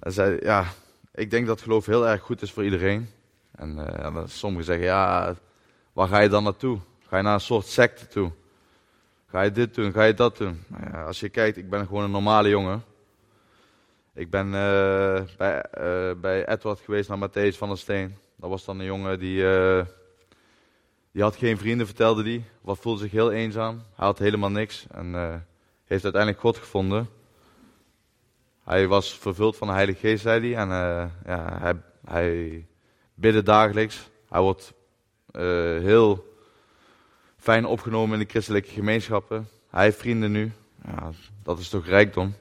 Hij 0.00 0.12
zei, 0.12 0.38
ja, 0.42 0.64
ik 1.14 1.30
denk 1.30 1.46
dat 1.46 1.60
geloof 1.60 1.86
heel 1.86 2.08
erg 2.08 2.22
goed 2.22 2.42
is 2.42 2.52
voor 2.52 2.64
iedereen. 2.64 3.08
En 3.58 3.76
uh, 3.76 4.22
sommigen 4.26 4.64
zeggen, 4.64 4.84
ja, 4.84 5.34
waar 5.92 6.08
ga 6.08 6.18
je 6.18 6.28
dan 6.28 6.42
naartoe? 6.42 6.78
Ga 7.06 7.16
je 7.16 7.22
naar 7.22 7.34
een 7.34 7.40
soort 7.40 7.66
secte 7.66 8.06
toe? 8.06 8.32
Ga 9.26 9.42
je 9.42 9.50
dit 9.50 9.74
doen? 9.74 9.92
Ga 9.92 10.04
je 10.04 10.14
dat 10.14 10.36
doen? 10.36 10.64
Nou 10.66 10.82
ja, 10.92 11.04
als 11.04 11.20
je 11.20 11.28
kijkt, 11.28 11.56
ik 11.56 11.70
ben 11.70 11.86
gewoon 11.86 12.04
een 12.04 12.10
normale 12.10 12.48
jongen. 12.48 12.84
Ik 14.14 14.30
ben 14.30 14.46
uh, 14.46 15.20
bij, 15.36 15.64
bij 16.20 16.48
Edward 16.48 16.80
geweest 16.80 17.08
naar 17.08 17.28
Matthäus 17.28 17.56
van 17.56 17.68
der 17.68 17.78
Steen. 17.78 18.16
Dat 18.36 18.50
was 18.50 18.64
dan 18.64 18.78
een 18.78 18.84
jongen 18.84 19.18
die, 19.18 19.44
die 21.12 21.22
had 21.22 21.36
geen 21.36 21.58
vrienden, 21.58 21.86
vertelde 21.86 22.22
hij. 22.22 22.44
Wat 22.60 22.78
voelde 22.78 23.00
zich 23.00 23.10
heel 23.10 23.32
eenzaam. 23.32 23.82
Hij 23.94 24.06
had 24.06 24.18
helemaal 24.18 24.50
niks 24.50 24.86
en 24.90 25.14
heeft 25.84 26.04
uiteindelijk 26.04 26.42
God 26.42 26.56
gevonden. 26.56 27.08
Hij 28.64 28.86
was 28.86 29.18
vervuld 29.18 29.56
van 29.56 29.66
de 29.66 29.72
Heilige 29.72 29.98
Geest, 29.98 30.22
zei 30.22 30.40
hij. 30.40 30.62
En 30.62 30.68
ja, 31.24 31.58
hij, 31.60 31.74
hij 32.04 32.66
bidde 33.20 33.42
dagelijks. 33.42 34.08
Hij 34.28 34.40
wordt 34.40 34.72
heel 35.82 36.36
fijn 37.36 37.64
opgenomen 37.64 38.18
in 38.18 38.24
de 38.24 38.30
christelijke 38.30 38.70
gemeenschappen. 38.70 39.48
Hij 39.70 39.84
heeft 39.84 39.98
vrienden 39.98 40.32
nu. 40.32 40.52
Ja, 40.84 41.10
dat 41.42 41.58
is 41.58 41.68
toch 41.68 41.86
rijkdom. 41.86 42.34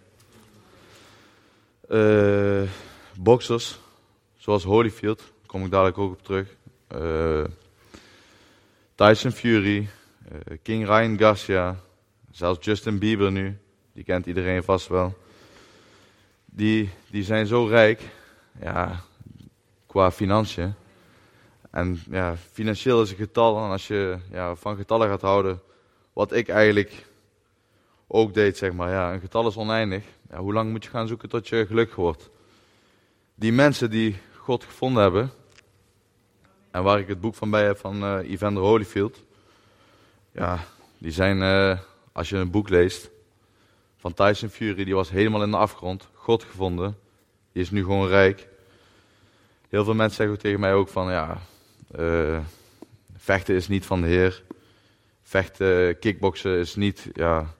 boxers, 3.16 3.80
zoals 4.38 4.64
Holyfield, 4.64 5.24
kom 5.46 5.66
ik 5.66 5.72
dadelijk 5.72 5.98
ook 5.98 6.12
op 6.12 6.24
terug. 6.24 6.56
Uh, 6.96 7.44
Tyson 8.96 9.32
Fury, 9.32 9.78
uh, 9.78 10.58
King 10.64 10.86
Ryan 10.86 11.18
Garcia, 11.18 11.76
zelfs 12.32 12.66
Justin 12.66 13.00
Bieber 13.00 13.32
nu, 13.32 13.58
die 13.94 14.04
kent 14.04 14.26
iedereen 14.26 14.64
vast 14.64 14.88
wel. 14.88 15.18
Die, 16.46 16.90
die 17.10 17.24
zijn 17.24 17.48
zo 17.48 17.66
rijk, 17.66 18.02
ja, 18.62 19.04
qua 19.98 20.12
financiën. 20.12 20.74
En 21.72 22.02
ja, 22.10 22.36
financieel 22.52 23.02
is 23.02 23.10
een 23.10 23.16
getal. 23.18 23.64
En 23.64 23.70
als 23.70 23.88
je 23.88 24.18
ja, 24.32 24.56
van 24.56 24.76
getallen 24.76 25.10
gaat 25.10 25.22
houden, 25.22 25.62
wat 26.14 26.32
ik 26.32 26.50
eigenlijk 26.50 27.08
ook 28.08 28.34
deed, 28.34 28.58
zeg 28.58 28.74
maar. 28.74 28.90
Ja, 28.90 29.14
een 29.14 29.20
getal 29.20 29.48
is 29.48 29.58
oneindig. 29.58 30.04
Ja, 30.30 30.38
hoe 30.38 30.54
lang 30.54 30.72
moet 30.72 30.84
je 30.84 30.90
gaan 30.90 31.08
zoeken 31.08 31.30
tot 31.30 31.48
je 31.48 31.66
gelukkig 31.66 31.96
wordt? 31.96 32.30
Die 33.36 33.52
mensen 33.52 33.90
die 33.90 34.18
God 34.36 34.64
gevonden 34.64 35.02
hebben, 35.04 35.32
en 36.72 36.84
waar 36.84 37.00
ik 37.00 37.08
het 37.08 37.22
boek 37.22 37.36
van 37.36 37.50
bij 37.50 37.66
heb 37.66 37.78
van 37.78 38.04
uh, 38.04 38.32
Evander 38.32 38.64
Holyfield, 38.64 39.24
ja, 40.32 40.60
die 40.98 41.12
zijn, 41.12 41.38
uh, 41.38 41.80
als 42.12 42.30
je 42.30 42.38
een 42.38 42.52
boek 42.52 42.70
leest, 42.70 43.10
van 43.98 44.14
Tyson 44.14 44.50
Fury, 44.50 44.84
die 44.84 44.96
was 44.96 45.10
helemaal 45.10 45.44
in 45.44 45.52
de 45.52 45.58
afgrond, 45.58 46.08
God 46.14 46.44
gevonden, 46.44 46.98
die 47.52 47.62
is 47.62 47.72
nu 47.72 47.84
gewoon 47.84 48.08
rijk. 48.08 48.48
Heel 49.70 49.84
veel 49.84 49.94
mensen 49.94 50.16
zeggen 50.18 50.40
tegen 50.40 50.60
mij 50.60 50.74
ook 50.74 50.88
van, 50.88 51.12
ja, 51.12 51.38
uh, 52.00 52.40
vechten 53.18 53.56
is 53.56 53.68
niet 53.68 53.86
van 53.86 54.02
de 54.02 54.08
Heer. 54.08 54.44
Vechten, 55.24 56.00
kickboksen 56.00 56.58
is 56.58 56.76
niet 56.76 57.10
ja, 57.14 57.54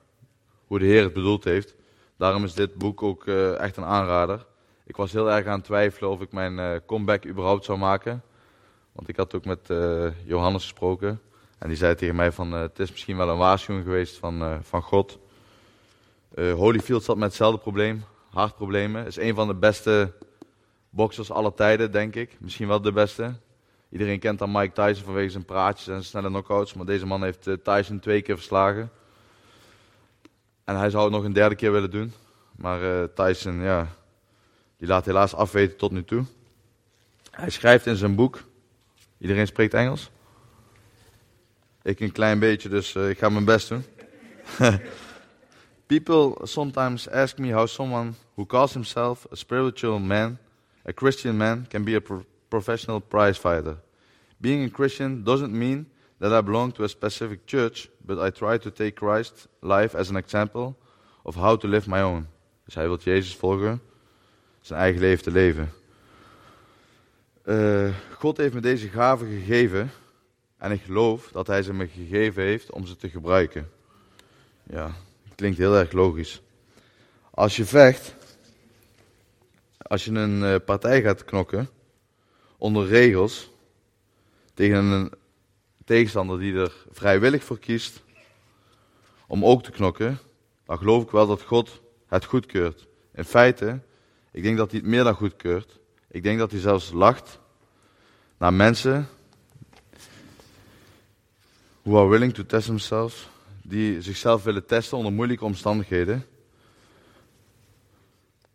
hoe 0.66 0.78
de 0.78 0.84
Heer 0.84 1.02
het 1.02 1.12
bedoeld 1.12 1.44
heeft. 1.44 1.74
Daarom 2.16 2.44
is 2.44 2.54
dit 2.54 2.74
boek 2.74 3.02
ook 3.02 3.26
uh, 3.26 3.58
echt 3.58 3.76
een 3.76 3.84
aanrader. 3.84 4.46
Ik 4.84 4.96
was 4.96 5.12
heel 5.12 5.30
erg 5.30 5.46
aan 5.46 5.56
het 5.56 5.64
twijfelen 5.64 6.10
of 6.10 6.20
ik 6.20 6.32
mijn 6.32 6.58
uh, 6.58 6.70
comeback 6.86 7.26
überhaupt 7.26 7.64
zou 7.64 7.78
maken. 7.78 8.22
Want 8.92 9.08
ik 9.08 9.16
had 9.16 9.34
ook 9.34 9.44
met 9.44 9.70
Johannes 10.24 10.62
gesproken. 10.62 11.20
En 11.58 11.68
die 11.68 11.76
zei 11.76 11.94
tegen 11.94 12.16
mij 12.16 12.32
van, 12.32 12.52
het 12.52 12.78
is 12.78 12.90
misschien 12.90 13.16
wel 13.16 13.28
een 13.28 13.38
waarschuwing 13.38 13.84
geweest 13.84 14.18
van, 14.18 14.60
van 14.62 14.82
God. 14.82 15.18
Holyfield 16.34 17.04
zat 17.04 17.16
met 17.16 17.28
hetzelfde 17.28 17.60
probleem, 17.60 18.04
hartproblemen. 18.30 19.06
Is 19.06 19.16
een 19.16 19.34
van 19.34 19.46
de 19.46 19.54
beste 19.54 20.12
boxers 20.90 21.30
aller 21.30 21.54
tijden, 21.54 21.92
denk 21.92 22.14
ik. 22.14 22.36
Misschien 22.40 22.68
wel 22.68 22.80
de 22.80 22.92
beste. 22.92 23.34
Iedereen 23.90 24.18
kent 24.18 24.38
dan 24.38 24.52
Mike 24.52 24.72
Tyson 24.72 25.04
vanwege 25.04 25.30
zijn 25.30 25.44
praatjes 25.44 25.86
en 25.86 25.92
zijn 25.92 26.04
snelle 26.04 26.28
knockouts. 26.28 26.74
Maar 26.74 26.86
deze 26.86 27.06
man 27.06 27.22
heeft 27.22 27.46
uh, 27.46 27.54
Tyson 27.54 27.98
twee 27.98 28.22
keer 28.22 28.36
verslagen. 28.36 28.90
En 30.64 30.76
hij 30.76 30.90
zou 30.90 31.04
het 31.04 31.12
nog 31.12 31.24
een 31.24 31.32
derde 31.32 31.54
keer 31.54 31.72
willen 31.72 31.90
doen. 31.90 32.12
Maar 32.56 32.82
uh, 32.82 33.04
Tyson, 33.14 33.62
ja, 33.62 33.88
die 34.76 34.88
laat 34.88 35.04
helaas 35.04 35.34
afweten 35.34 35.76
tot 35.76 35.90
nu 35.90 36.04
toe. 36.04 36.24
Hij 37.30 37.50
schrijft 37.50 37.86
in 37.86 37.96
zijn 37.96 38.14
boek. 38.14 38.42
Iedereen 39.18 39.46
spreekt 39.46 39.74
Engels? 39.74 40.10
Ik 41.82 42.00
een 42.00 42.12
klein 42.12 42.38
beetje, 42.38 42.68
dus 42.68 42.94
uh, 42.94 43.10
ik 43.10 43.18
ga 43.18 43.28
mijn 43.28 43.44
best 43.44 43.68
doen. 43.68 43.84
People 45.86 46.46
sometimes 46.46 47.10
ask 47.10 47.38
me 47.38 47.52
how 47.52 47.66
someone 47.66 48.12
who 48.34 48.46
calls 48.46 48.72
himself 48.72 49.26
a 49.32 49.34
spiritual 49.34 49.98
man, 49.98 50.38
a 50.88 50.92
Christian 50.92 51.36
man, 51.36 51.66
can 51.70 51.84
be 51.84 51.94
a 51.96 52.00
pro 52.00 52.24
professional 52.48 53.00
prize 53.00 53.36
fighter. 53.36 53.76
Being 54.40 54.64
a 54.64 54.70
Christian 54.70 55.22
doesn't 55.22 55.52
mean 55.52 55.86
that 56.18 56.32
I 56.32 56.40
belong 56.40 56.72
to 56.72 56.84
a 56.84 56.88
specific 56.88 57.46
church, 57.46 57.90
but 58.00 58.18
I 58.18 58.30
try 58.30 58.58
to 58.58 58.70
take 58.70 58.96
Christ's 58.96 59.46
life 59.60 59.98
as 59.98 60.10
an 60.10 60.16
example 60.16 60.74
of 61.24 61.34
how 61.34 61.56
to 61.56 61.68
live 61.68 61.86
my 61.86 62.00
own. 62.00 62.26
Dus 62.64 62.74
hij 62.74 62.86
wil 62.86 62.98
Jezus 62.98 63.36
volgen, 63.36 63.80
zijn 64.60 64.80
eigen 64.80 65.00
leven 65.00 65.24
te 65.24 65.30
leven. 65.30 65.72
Uh, 67.44 67.94
God 68.18 68.36
heeft 68.36 68.54
me 68.54 68.60
deze 68.60 68.88
gaven 68.88 69.26
gegeven 69.26 69.90
en 70.58 70.72
ik 70.72 70.82
geloof 70.82 71.30
dat 71.32 71.46
hij 71.46 71.62
ze 71.62 71.72
me 71.72 71.88
gegeven 71.88 72.42
heeft 72.42 72.70
om 72.70 72.86
ze 72.86 72.96
te 72.96 73.08
gebruiken. 73.08 73.70
Ja, 74.62 74.92
klinkt 75.34 75.58
heel 75.58 75.76
erg 75.76 75.92
logisch. 75.92 76.42
Als 77.30 77.56
je 77.56 77.64
vecht, 77.64 78.14
als 79.88 80.04
je 80.04 80.10
een 80.10 80.40
uh, 80.40 80.54
partij 80.64 81.02
gaat 81.02 81.24
knokken, 81.24 81.68
onder 82.56 82.86
regels 82.86 83.50
tegen 84.54 84.84
een 84.84 85.12
tegenstander 85.84 86.38
die 86.38 86.54
er 86.54 86.72
vrijwillig 86.90 87.44
voor 87.44 87.58
kiest 87.58 88.02
om 89.26 89.44
ook 89.44 89.62
te 89.62 89.70
knokken, 89.70 90.18
dan 90.64 90.78
geloof 90.78 91.02
ik 91.02 91.10
wel 91.10 91.26
dat 91.26 91.42
God 91.42 91.80
het 92.06 92.24
goedkeurt. 92.24 92.86
In 93.14 93.24
feite, 93.24 93.80
ik 94.32 94.42
denk 94.42 94.56
dat 94.56 94.70
hij 94.70 94.80
het 94.80 94.88
meer 94.88 95.04
dan 95.04 95.14
goedkeurt. 95.14 95.78
Ik 96.10 96.22
denk 96.22 96.38
dat 96.38 96.50
hij 96.50 96.60
zelfs 96.60 96.92
lacht 96.92 97.38
naar 98.38 98.54
mensen 98.54 99.08
who 101.82 101.98
are 101.98 102.08
willing 102.08 102.34
to 102.34 102.46
test 102.46 102.66
themselves, 102.66 103.28
die 103.62 104.02
zichzelf 104.02 104.42
willen 104.42 104.66
testen 104.66 104.96
onder 104.96 105.12
moeilijke 105.12 105.44
omstandigheden. 105.44 106.26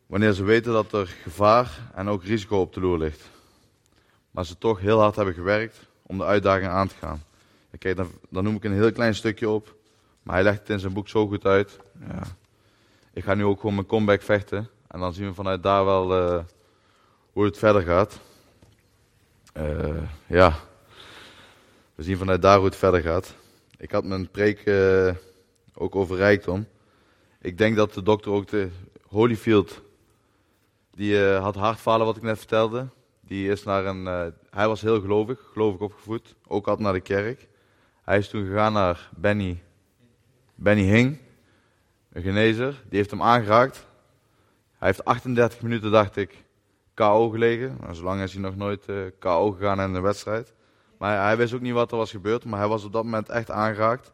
Wanneer 0.05 0.33
ze 0.33 0.43
weten 0.43 0.73
dat 0.73 0.93
er 0.93 1.07
gevaar 1.07 1.91
en 1.93 2.07
ook 2.07 2.23
risico 2.23 2.59
op 2.59 2.73
de 2.73 2.79
loer 2.79 2.97
ligt 2.97 3.31
maar 4.33 4.45
ze 4.45 4.57
toch 4.57 4.79
heel 4.79 4.99
hard 4.99 5.15
hebben 5.15 5.33
gewerkt 5.33 5.87
om 6.01 6.17
de 6.17 6.23
uitdaging 6.23 6.71
aan 6.71 6.87
te 6.87 6.95
gaan. 6.95 7.23
Kijk, 7.79 7.95
dan, 7.95 8.11
dan 8.29 8.43
noem 8.43 8.55
ik 8.55 8.63
een 8.63 8.73
heel 8.73 8.91
klein 8.91 9.15
stukje 9.15 9.49
op, 9.49 9.75
maar 10.23 10.35
hij 10.35 10.43
legt 10.43 10.59
het 10.59 10.69
in 10.69 10.79
zijn 10.79 10.93
boek 10.93 11.07
zo 11.07 11.27
goed 11.27 11.45
uit. 11.45 11.79
Ja. 12.07 12.21
Ik 13.13 13.23
ga 13.23 13.33
nu 13.33 13.43
ook 13.43 13.59
gewoon 13.59 13.75
mijn 13.75 13.87
comeback 13.87 14.21
vechten 14.21 14.69
en 14.87 14.99
dan 14.99 15.13
zien 15.13 15.27
we 15.27 15.33
vanuit 15.33 15.63
daar 15.63 15.85
wel 15.85 16.17
uh, 16.17 16.43
hoe 17.31 17.45
het 17.45 17.57
verder 17.57 17.81
gaat. 17.81 18.19
Uh, 19.57 20.03
ja, 20.25 20.59
we 21.95 22.03
zien 22.03 22.17
vanuit 22.17 22.41
daar 22.41 22.57
hoe 22.57 22.65
het 22.65 22.75
verder 22.75 23.01
gaat. 23.01 23.35
Ik 23.77 23.91
had 23.91 24.03
mijn 24.03 24.29
preek 24.29 24.65
uh, 24.65 25.13
ook 25.73 25.95
over 25.95 26.17
rijkdom. 26.17 26.67
Ik 27.41 27.57
denk 27.57 27.75
dat 27.75 27.93
de 27.93 28.03
dokter 28.03 28.31
ook 28.31 28.47
de 28.47 28.69
Holyfield, 29.07 29.81
die 30.95 31.27
had 31.27 31.55
hartfalen 31.55 32.05
wat 32.05 32.17
ik 32.17 32.21
net 32.21 32.37
vertelde. 32.37 32.87
Die 33.21 33.49
is 33.49 33.63
naar 33.63 33.85
een, 33.85 34.05
uh, 34.05 34.25
hij 34.49 34.67
was 34.67 34.81
heel 34.81 35.01
gelovig, 35.01 35.49
gelovig 35.53 35.81
opgevoed, 35.81 36.35
ook 36.47 36.67
altijd 36.67 36.85
naar 36.85 36.93
de 36.93 36.99
kerk. 36.99 37.47
Hij 38.03 38.17
is 38.17 38.29
toen 38.29 38.45
gegaan 38.45 38.73
naar 38.73 39.09
Benny, 39.15 39.63
Benny 40.55 40.83
Hing, 40.83 41.17
een 42.11 42.21
genezer. 42.21 42.83
Die 42.89 42.97
heeft 42.97 43.11
hem 43.11 43.21
aangeraakt. 43.21 43.87
Hij 44.77 44.87
heeft 44.87 45.05
38 45.05 45.61
minuten, 45.61 45.91
dacht 45.91 46.15
ik, 46.15 46.43
KO 46.93 47.29
gelegen. 47.29 47.77
Nou, 47.79 47.93
zolang 47.93 48.21
is 48.21 48.33
hij 48.33 48.41
nog 48.41 48.55
nooit 48.55 48.87
uh, 48.87 48.97
KO 49.19 49.51
gegaan 49.51 49.81
in 49.81 49.93
een 49.93 50.01
wedstrijd. 50.01 50.53
Maar 50.97 51.15
hij, 51.15 51.25
hij 51.25 51.37
wist 51.37 51.53
ook 51.53 51.61
niet 51.61 51.73
wat 51.73 51.91
er 51.91 51.97
was 51.97 52.11
gebeurd, 52.11 52.45
maar 52.45 52.59
hij 52.59 52.67
was 52.67 52.83
op 52.83 52.91
dat 52.91 53.03
moment 53.03 53.29
echt 53.29 53.51
aangeraakt. 53.51 54.11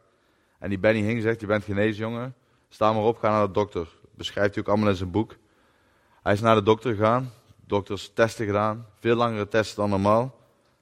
En 0.60 0.70
die 0.70 0.80
Benny 0.80 1.02
Hing 1.02 1.22
zegt, 1.22 1.42
je 1.42 1.48
bent 1.48 1.64
genezen 1.64 2.02
jongen, 2.02 2.36
sta 2.70 2.94
maar 2.94 3.04
op, 3.04 3.18
ga 3.18 3.30
naar 3.30 3.48
de 3.48 3.54
dokter. 3.54 3.88
beschrijft 4.16 4.54
hij 4.54 4.64
ook 4.64 4.70
allemaal 4.70 4.90
in 4.90 4.96
zijn 4.96 5.12
boek. 5.12 5.36
Hij 6.30 6.38
is 6.38 6.44
naar 6.44 6.56
de 6.56 6.64
dokter 6.64 6.96
gegaan, 6.96 7.32
dokters 7.66 8.12
testen 8.14 8.46
gedaan. 8.46 8.86
Veel 9.00 9.16
langere 9.16 9.48
testen 9.48 9.76
dan 9.78 9.90
normaal. 9.90 10.36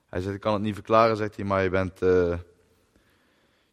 Hij 0.10 0.22
zegt, 0.22 0.36
ik 0.36 0.42
kan 0.42 0.54
het 0.54 0.62
niet 0.62 0.74
verklaren, 0.74 1.18
zegt 1.18 1.36
hij, 1.36 1.46
maar 1.46 1.64
je 1.64 1.70
bent, 1.70 2.02
uh, 2.02 2.38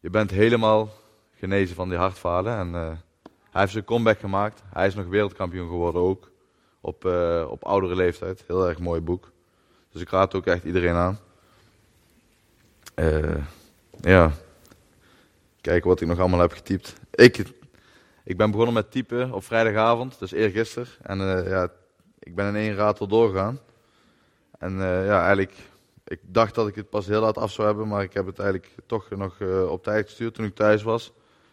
je 0.01 0.11
bent 0.11 0.31
helemaal 0.31 0.93
genezen 1.39 1.75
van 1.75 1.89
die 1.89 1.99
hartfalen. 1.99 2.57
En 2.57 2.69
uh, 2.69 2.87
hij 3.51 3.61
heeft 3.61 3.73
zijn 3.73 3.85
comeback 3.85 4.19
gemaakt. 4.19 4.63
Hij 4.73 4.87
is 4.87 4.95
nog 4.95 5.07
wereldkampioen 5.07 5.69
geworden 5.69 6.01
ook. 6.03 6.31
Op, 6.81 7.05
uh, 7.05 7.47
op 7.49 7.65
oudere 7.65 7.97
leeftijd. 7.97 8.45
Heel 8.47 8.69
erg 8.69 8.79
mooi 8.79 9.01
boek. 9.01 9.31
Dus 9.93 10.03
ik 10.03 10.11
raad 10.11 10.35
ook 10.35 10.47
echt 10.47 10.65
iedereen 10.65 10.95
aan. 10.95 11.19
ja. 14.01 14.31
Kijken 15.61 15.89
wat 15.89 16.01
ik 16.01 16.09
nog 16.09 16.19
allemaal 16.19 16.41
heb 16.41 16.53
getypt. 16.53 16.95
Ik, 17.11 17.53
ik 18.25 18.37
ben 18.37 18.51
begonnen 18.51 18.75
met 18.75 18.91
typen 18.91 19.33
op 19.33 19.45
vrijdagavond, 19.45 20.19
dus 20.19 20.33
eergisteren. 20.33 20.89
En 21.03 21.19
ja, 21.49 21.69
ik 22.19 22.35
ben 22.35 22.47
in 22.47 22.57
één 22.57 22.75
ratel 22.75 23.07
doorgegaan. 23.07 23.61
En 24.59 24.73
uh, 24.73 25.07
ja, 25.07 25.19
eigenlijk, 25.19 25.55
ik 26.05 26.21
dacht 26.23 26.55
dat 26.55 26.69
ik 26.69 26.75
het 26.75 26.91
pas 26.91 27.07
heel 27.07 27.21
laat 27.21 27.39
af 27.39 27.53
zou 27.53 27.67
hebben, 27.67 27.89
maar 27.89 28.03
ik 28.03 28.13
heb 28.13 28.27
het 28.27 28.39
eigenlijk 28.39 28.73
toch 28.87 29.11
nog 29.11 29.39
uh, 29.39 29.71
op 29.71 29.83
tijd 29.83 30.05
gestuurd. 30.05 30.35
Toen 30.35 30.45
ik 30.45 30.55
thuis 30.55 30.83
was, 30.83 31.13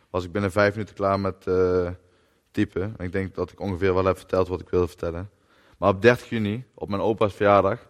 was 0.10 0.24
ik 0.24 0.32
binnen 0.32 0.52
vijf 0.52 0.74
minuten 0.74 0.96
klaar 0.96 1.20
met 1.20 1.48
typen. 2.52 2.94
En 2.98 3.06
ik 3.06 3.12
denk 3.12 3.36
dat 3.36 3.52
ik 3.52 3.60
ongeveer 3.60 3.94
wel 3.94 4.06
heb 4.06 4.18
verteld 4.18 4.48
wat 4.48 4.62
ik 4.62 4.70
wilde 4.70 4.88
vertellen. 4.88 5.30
Maar 5.78 5.90
op 5.90 6.02
30 6.02 6.30
juni, 6.30 6.66
op 6.74 6.90
mijn 6.90 7.02
opa's 7.02 7.34
verjaardag, 7.34 7.88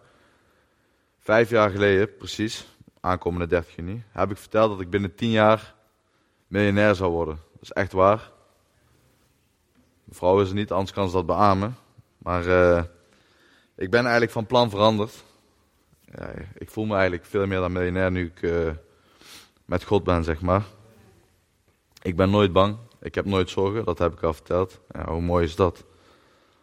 vijf 1.18 1.50
jaar 1.50 1.70
geleden 1.70 2.16
precies, 2.16 2.76
aankomende 3.00 3.46
30 3.46 3.76
juni, 3.76 4.02
heb 4.10 4.30
ik 4.30 4.36
verteld 4.36 4.70
dat 4.70 4.80
ik 4.80 4.90
binnen 4.90 5.14
10 5.14 5.30
jaar 5.30 5.74
miljonair 6.46 6.94
zou 6.94 7.10
worden. 7.10 7.34
Dat 7.52 7.62
is 7.62 7.72
echt 7.72 7.92
waar. 7.92 8.30
Mevrouw 10.12 10.40
is 10.40 10.48
er 10.48 10.54
niet, 10.54 10.70
anders 10.70 10.92
kan 10.92 11.08
ze 11.08 11.14
dat 11.14 11.26
beamen. 11.26 11.76
Maar 12.18 12.46
uh, 12.46 12.82
ik 13.76 13.90
ben 13.90 14.00
eigenlijk 14.00 14.32
van 14.32 14.46
plan 14.46 14.70
veranderd. 14.70 15.24
Ja, 16.00 16.30
ik 16.54 16.70
voel 16.70 16.84
me 16.84 16.92
eigenlijk 16.92 17.24
veel 17.24 17.46
meer 17.46 17.58
dan 17.58 17.72
miljonair 17.72 18.10
nu 18.10 18.26
ik 18.26 18.42
uh, 18.42 18.70
met 19.64 19.84
God 19.84 20.04
ben, 20.04 20.24
zeg 20.24 20.40
maar. 20.40 20.62
Ik 22.02 22.16
ben 22.16 22.30
nooit 22.30 22.52
bang. 22.52 22.76
Ik 23.00 23.14
heb 23.14 23.24
nooit 23.24 23.50
zorgen, 23.50 23.84
dat 23.84 23.98
heb 23.98 24.12
ik 24.12 24.22
al 24.22 24.32
verteld. 24.32 24.80
Ja, 24.90 25.10
hoe 25.10 25.20
mooi 25.20 25.44
is 25.44 25.56
dat? 25.56 25.84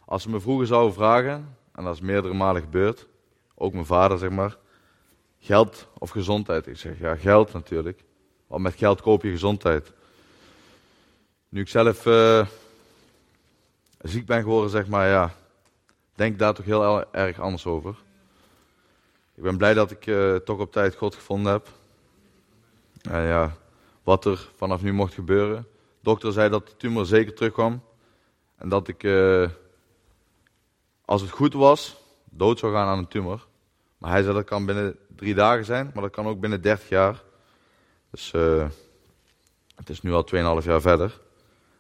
Als 0.06 0.24
ze 0.24 0.30
me 0.30 0.40
vroeger 0.40 0.68
zouden 0.68 0.94
vragen, 0.94 1.58
en 1.72 1.84
dat 1.84 1.94
is 1.94 2.02
meerdere 2.02 2.34
malen 2.34 2.62
gebeurd, 2.62 3.08
ook 3.56 3.74
mijn 3.74 3.86
vader, 3.86 4.18
zeg 4.18 4.30
maar, 4.30 4.58
geld 5.40 5.88
of 5.98 6.10
gezondheid? 6.10 6.68
Ik 6.68 6.78
zeg, 6.78 7.00
ja, 7.00 7.16
geld 7.16 7.54
natuurlijk. 7.54 8.04
Want 8.48 8.62
met 8.64 8.76
geld 8.76 9.02
koop 9.02 9.24
je 9.24 9.30
gezondheid. 9.30 9.92
Nu 11.50 11.62
ik 11.62 11.70
zelf 11.70 12.06
uh, 12.06 12.46
ziek 14.02 14.26
ben 14.26 14.42
geworden, 14.42 14.70
zeg 14.70 14.88
maar, 14.88 15.08
ja, 15.08 15.34
denk 16.16 16.40
daar 16.40 16.54
toch 16.54 16.66
heel 16.66 17.14
erg 17.14 17.40
anders 17.40 17.66
over. 17.66 17.96
Ik 19.36 19.44
ben 19.44 19.58
blij 19.58 19.74
dat 19.74 19.92
ik 19.92 20.06
uh, 20.06 20.36
toch 20.36 20.60
op 20.60 20.72
tijd 20.72 20.96
God 20.96 21.16
gevonden 21.16 21.52
heb. 21.52 21.68
En 23.02 23.22
ja, 23.22 23.56
wat 24.04 24.26
er 24.26 24.50
vanaf 24.56 24.82
nu 24.82 24.94
mocht 24.94 25.14
gebeuren. 25.14 25.62
De 25.62 25.66
dokter 26.02 26.32
zei 26.32 26.50
dat 26.50 26.68
de 26.68 26.78
tumor 26.78 27.06
zeker 27.06 27.34
terugkwam. 27.34 27.82
En 28.56 28.70
dat 28.70 28.88
ik, 28.88 29.04
uh, 29.04 29.50
als 31.06 31.22
het 31.22 31.30
goed 31.30 31.54
was, 31.54 31.98
dood 32.30 32.60
zou 32.60 32.74
gaan 32.74 32.88
aan 32.88 32.98
een 32.98 33.08
tumor. 33.08 33.48
Maar 33.98 34.12
hij 34.12 34.22
zei 34.22 34.34
dat 34.34 34.46
kan 34.46 34.66
binnen 34.66 34.98
drie 35.16 35.34
dagen 35.34 35.66
zijn, 35.66 35.92
maar 35.94 36.04
dat 36.04 36.12
kan 36.12 36.28
ook 36.28 36.40
binnen 36.40 36.62
30 36.62 36.90
jaar. 36.90 37.24
Dus 38.12 38.34
uh, 38.34 38.68
het 39.76 39.90
is 39.90 40.02
nu 40.02 40.14
al 40.14 40.28
2,5 40.62 40.66
jaar 40.66 40.82
verder. 40.82 41.20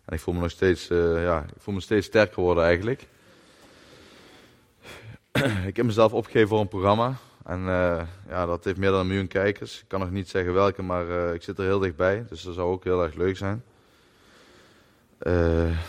En 0.09 0.15
ik 0.15 0.21
voel 0.21 0.33
me 0.33 0.39
nog 0.39 0.51
steeds, 0.51 0.89
uh, 0.89 1.23
ja, 1.23 1.41
ik 1.41 1.61
voel 1.61 1.73
me 1.73 1.81
steeds 1.81 2.05
sterker 2.05 2.41
worden 2.41 2.63
eigenlijk. 2.63 3.07
ik 5.67 5.75
heb 5.75 5.85
mezelf 5.85 6.13
opgegeven 6.13 6.47
voor 6.47 6.59
een 6.59 6.67
programma. 6.67 7.15
En 7.45 7.59
uh, 7.59 8.01
ja, 8.27 8.45
dat 8.45 8.63
heeft 8.63 8.77
meer 8.77 8.89
dan 8.91 8.99
een 8.99 9.07
miljoen 9.07 9.27
kijkers. 9.27 9.79
Ik 9.79 9.87
kan 9.87 9.99
nog 9.99 10.11
niet 10.11 10.29
zeggen 10.29 10.53
welke, 10.53 10.81
maar 10.81 11.33
ik 11.33 11.43
zit 11.43 11.57
er 11.57 11.63
heel 11.63 11.79
dichtbij. 11.79 12.25
Dus 12.29 12.41
dat 12.41 12.53
zou 12.53 12.71
ook 12.71 12.83
heel 12.83 13.03
erg 13.03 13.13
leuk 13.13 13.37
zijn. 13.37 13.63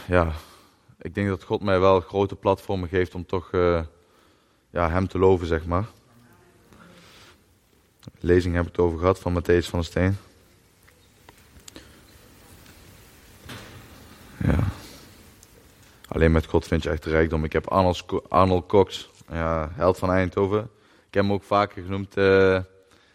ja, 0.06 0.32
ik 0.98 1.14
denk 1.14 1.28
dat 1.28 1.42
God 1.42 1.62
mij 1.62 1.80
wel 1.80 2.00
grote 2.00 2.36
platformen 2.36 2.88
geeft 2.88 3.14
om 3.14 3.26
toch 3.26 3.50
ja, 4.70 4.90
hem 4.90 5.08
te 5.08 5.18
loven, 5.18 5.46
zeg 5.46 5.66
maar. 5.66 5.86
Lezing 8.18 8.54
heb 8.54 8.64
ik 8.64 8.70
het 8.70 8.80
over 8.80 8.98
gehad 8.98 9.18
van 9.18 9.42
Matthäus 9.42 9.66
van 9.68 9.78
der 9.78 9.88
Steen. 9.88 10.16
Alleen 16.12 16.32
met 16.32 16.46
God 16.46 16.66
vind 16.66 16.82
je 16.82 16.90
echt 16.90 17.04
rijkdom. 17.04 17.44
Ik 17.44 17.52
heb 17.52 17.66
Arnold, 18.28 18.66
Cox, 18.66 19.10
ja, 19.28 19.70
held 19.72 19.98
van 19.98 20.10
Eindhoven. 20.10 20.60
Ik 21.06 21.14
heb 21.14 21.22
hem 21.22 21.32
ook 21.32 21.42
vaker 21.42 21.82
genoemd 21.82 22.16
uh, 22.16 22.54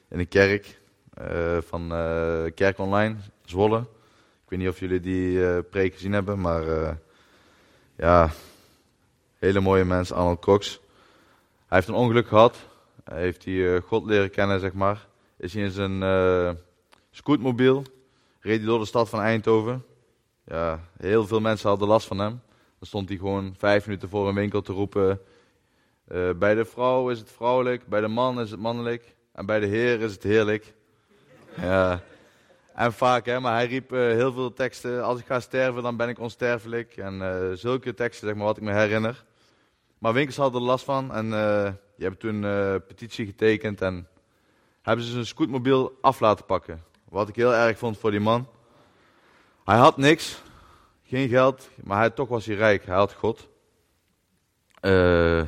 in 0.09 0.17
de 0.17 0.25
kerk 0.25 0.79
uh, 1.21 1.57
van 1.61 1.81
uh, 1.81 2.43
Kerk 2.55 2.77
Online, 2.77 3.15
Zwolle. 3.45 3.79
Ik 3.79 4.49
weet 4.49 4.59
niet 4.59 4.69
of 4.69 4.79
jullie 4.79 4.99
die 4.99 5.61
preek 5.63 5.93
gezien 5.93 6.13
hebben, 6.13 6.41
maar 6.41 6.97
ja, 7.95 8.29
hele 9.37 9.59
mooie 9.59 9.85
mens, 9.85 10.11
Arnold 10.11 10.39
Cox. 10.39 10.79
Hij 11.67 11.77
heeft 11.77 11.87
een 11.87 11.93
ongeluk 11.93 12.27
gehad. 12.27 12.57
Hij 13.03 13.21
heeft 13.21 13.45
hij 13.45 13.79
God 13.79 14.05
leren 14.05 14.29
kennen, 14.29 14.59
zeg 14.59 14.73
maar. 14.73 15.07
Is 15.37 15.53
hij 15.53 15.63
in 15.63 15.71
zijn 15.71 16.57
scootmobiel, 17.11 17.83
reed 18.39 18.57
hij 18.57 18.67
door 18.67 18.79
de 18.79 18.85
stad 18.85 19.09
van 19.09 19.19
Eindhoven. 19.19 19.85
Ja, 20.45 20.79
heel 20.97 21.27
veel 21.27 21.39
mensen 21.39 21.69
hadden 21.69 21.87
last 21.87 22.07
van 22.07 22.19
hem. 22.19 22.41
Dan 22.79 22.87
stond 22.87 23.09
hij 23.09 23.17
gewoon 23.17 23.55
vijf 23.57 23.85
minuten 23.85 24.09
voor 24.09 24.27
een 24.27 24.35
winkel 24.35 24.61
te 24.61 24.73
roepen. 24.73 25.21
Uh, 26.11 26.29
bij 26.31 26.53
de 26.55 26.65
vrouw 26.65 27.09
is 27.09 27.19
het 27.19 27.31
vrouwelijk, 27.31 27.87
bij 27.87 28.01
de 28.01 28.07
man 28.07 28.39
is 28.39 28.51
het 28.51 28.59
mannelijk. 28.59 29.15
En 29.31 29.45
bij 29.45 29.59
de 29.59 29.65
heer 29.65 30.01
is 30.01 30.11
het 30.11 30.23
heerlijk. 30.23 30.73
Ja. 31.61 32.01
En 32.73 32.93
vaak, 32.93 33.25
hè, 33.25 33.39
maar 33.39 33.53
hij 33.53 33.67
riep 33.67 33.93
uh, 33.93 33.99
heel 33.99 34.33
veel 34.33 34.53
teksten. 34.53 35.03
Als 35.03 35.19
ik 35.19 35.25
ga 35.25 35.39
sterven, 35.39 35.83
dan 35.83 35.97
ben 35.97 36.09
ik 36.09 36.19
onsterfelijk. 36.19 36.97
En 36.97 37.13
uh, 37.13 37.51
zulke 37.53 37.93
teksten, 37.93 38.27
zeg 38.27 38.37
maar, 38.37 38.45
wat 38.45 38.57
ik 38.57 38.63
me 38.63 38.73
herinner. 38.73 39.23
Maar 39.97 40.13
winkels 40.13 40.37
hadden 40.37 40.61
er 40.61 40.67
last 40.67 40.85
van. 40.85 41.13
En 41.13 41.29
die 41.95 42.05
hebben 42.05 42.19
toen 42.19 42.43
een 42.43 42.85
petitie 42.85 43.25
getekend. 43.25 43.81
En 43.81 44.07
hebben 44.81 45.05
ze 45.05 45.11
zijn 45.11 45.25
scootmobiel 45.25 45.97
af 46.01 46.19
laten 46.19 46.45
pakken. 46.45 46.83
Wat 47.09 47.29
ik 47.29 47.35
heel 47.35 47.53
erg 47.53 47.77
vond 47.77 47.97
voor 47.97 48.11
die 48.11 48.19
man. 48.19 48.47
Hij 49.63 49.77
had 49.77 49.97
niks, 49.97 50.41
geen 51.07 51.29
geld, 51.29 51.69
maar 51.83 51.97
hij, 51.97 52.09
toch 52.09 52.27
was 52.27 52.45
hij 52.45 52.55
rijk. 52.55 52.85
Hij 52.85 52.95
had 52.95 53.13
God. 53.13 53.47
Uh, 54.81 55.43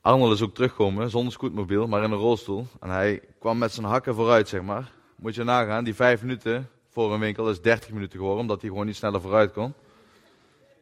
Arnold 0.00 0.34
is 0.34 0.42
ook 0.42 0.54
teruggekomen 0.54 1.10
zonder 1.10 1.32
scootmobiel, 1.32 1.86
maar 1.86 2.02
in 2.04 2.10
een 2.10 2.18
rolstoel. 2.18 2.66
En 2.80 2.90
hij 2.90 3.22
kwam 3.38 3.58
met 3.58 3.72
zijn 3.72 3.86
hakken 3.86 4.14
vooruit, 4.14 4.48
zeg 4.48 4.62
maar. 4.62 4.92
Moet 5.16 5.34
je 5.34 5.44
nagaan, 5.44 5.84
die 5.84 5.94
vijf 5.94 6.22
minuten 6.22 6.68
voor 6.88 7.12
een 7.12 7.20
winkel 7.20 7.50
is 7.50 7.60
30 7.60 7.90
minuten 7.90 8.18
geworden, 8.18 8.40
omdat 8.40 8.60
hij 8.60 8.70
gewoon 8.70 8.86
niet 8.86 8.96
sneller 8.96 9.20
vooruit 9.20 9.52
kon. 9.52 9.74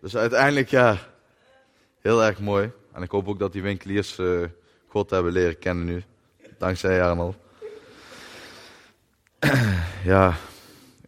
Dus 0.01 0.17
uiteindelijk, 0.17 0.69
ja, 0.69 0.97
heel 2.01 2.25
erg 2.25 2.41
mooi. 2.41 2.71
En 2.93 3.03
ik 3.03 3.11
hoop 3.11 3.29
ook 3.29 3.39
dat 3.39 3.53
die 3.53 3.63
winkeliers 3.63 4.19
uh, 4.19 4.47
God 4.87 5.11
hebben 5.11 5.33
leren 5.33 5.59
kennen 5.59 5.85
nu. 5.85 6.03
Dankzij 6.59 7.03
Arnold. 7.03 7.37
ja, 10.05 10.37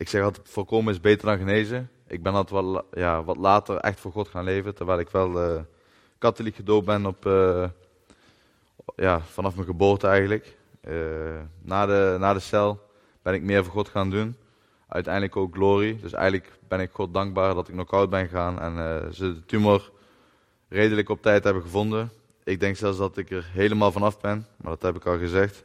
ik 0.00 0.08
zeg 0.08 0.22
altijd, 0.22 0.48
voorkomen 0.48 0.92
is 0.92 1.00
beter 1.00 1.26
dan 1.26 1.38
genezen. 1.38 1.90
Ik 2.06 2.22
ben 2.22 2.34
altijd 2.34 2.62
wel, 2.62 2.84
ja, 2.92 3.24
wat 3.24 3.36
later 3.36 3.76
echt 3.76 4.00
voor 4.00 4.12
God 4.12 4.28
gaan 4.28 4.44
leven, 4.44 4.74
terwijl 4.74 4.98
ik 4.98 5.08
wel 5.08 5.54
uh, 5.54 5.60
katholiek 6.18 6.54
gedoopt 6.54 6.86
ben 6.86 7.06
op, 7.06 7.26
uh, 7.26 7.68
ja, 8.96 9.20
vanaf 9.20 9.54
mijn 9.54 9.66
geboorte 9.66 10.06
eigenlijk. 10.06 10.56
Uh, 10.88 10.94
na, 11.62 11.86
de, 11.86 12.16
na 12.18 12.32
de 12.32 12.40
cel 12.40 12.90
ben 13.22 13.34
ik 13.34 13.42
meer 13.42 13.64
voor 13.64 13.72
God 13.72 13.88
gaan 13.88 14.10
doen. 14.10 14.36
Uiteindelijk 14.88 15.36
ook 15.36 15.54
glory. 15.54 15.98
Dus 16.00 16.12
eigenlijk 16.12 16.52
ben 16.68 16.80
ik 16.80 16.90
God 16.92 17.14
dankbaar 17.14 17.54
dat 17.54 17.68
ik 17.68 17.74
nog 17.74 17.90
oud 17.90 18.10
ben 18.10 18.28
gegaan 18.28 18.60
en 18.60 19.14
ze 19.14 19.34
de 19.34 19.44
tumor 19.46 19.90
redelijk 20.68 21.08
op 21.08 21.22
tijd 21.22 21.44
hebben 21.44 21.62
gevonden. 21.62 22.10
Ik 22.44 22.60
denk 22.60 22.76
zelfs 22.76 22.98
dat 22.98 23.16
ik 23.16 23.30
er 23.30 23.50
helemaal 23.52 23.92
vanaf 23.92 24.20
ben, 24.20 24.46
maar 24.56 24.70
dat 24.72 24.82
heb 24.82 24.96
ik 24.96 25.06
al 25.06 25.18
gezegd. 25.18 25.64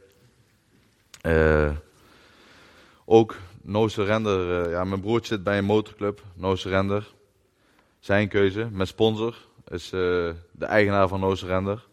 ook 3.04 3.36
No 3.68 3.88
Surrender. 3.88 4.64
Uh, 4.64 4.70
ja, 4.70 4.84
mijn 4.84 5.00
broertje 5.00 5.34
zit 5.34 5.42
bij 5.42 5.58
een 5.58 5.64
motorclub, 5.64 6.22
No 6.34 6.54
Surrender. 6.54 7.14
Zijn 7.98 8.28
keuze. 8.28 8.68
Mijn 8.72 8.86
sponsor 8.86 9.36
is 9.68 9.84
uh, 9.84 10.00
de 10.50 10.64
eigenaar 10.64 11.08
van 11.08 11.20
No 11.20 11.34
Surrender. 11.34 11.86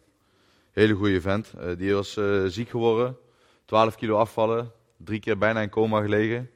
Hele 0.71 0.93
goede 0.93 1.21
vent. 1.21 1.53
Uh, 1.57 1.77
die 1.77 1.93
was 1.93 2.19
ziek 2.47 2.69
geworden. 2.69 3.17
12 3.65 3.95
kilo 3.95 4.17
afvallen. 4.17 4.71
Drie 4.97 5.19
keer 5.19 5.37
bijna 5.37 5.61
in 5.61 5.69
coma 5.69 6.01
gelegen. 6.01 6.49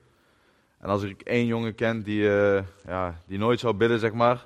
En 0.80 0.90
als 0.90 1.04
ik 1.04 1.22
één 1.22 1.46
jongen 1.46 1.76
ken 1.76 2.04
die, 2.04 2.24
ja, 2.86 3.22
die 3.26 3.38
nooit 3.38 3.60
zou 3.60 3.74
bidden, 3.74 4.00
zeg 4.00 4.14
maar. 4.14 4.46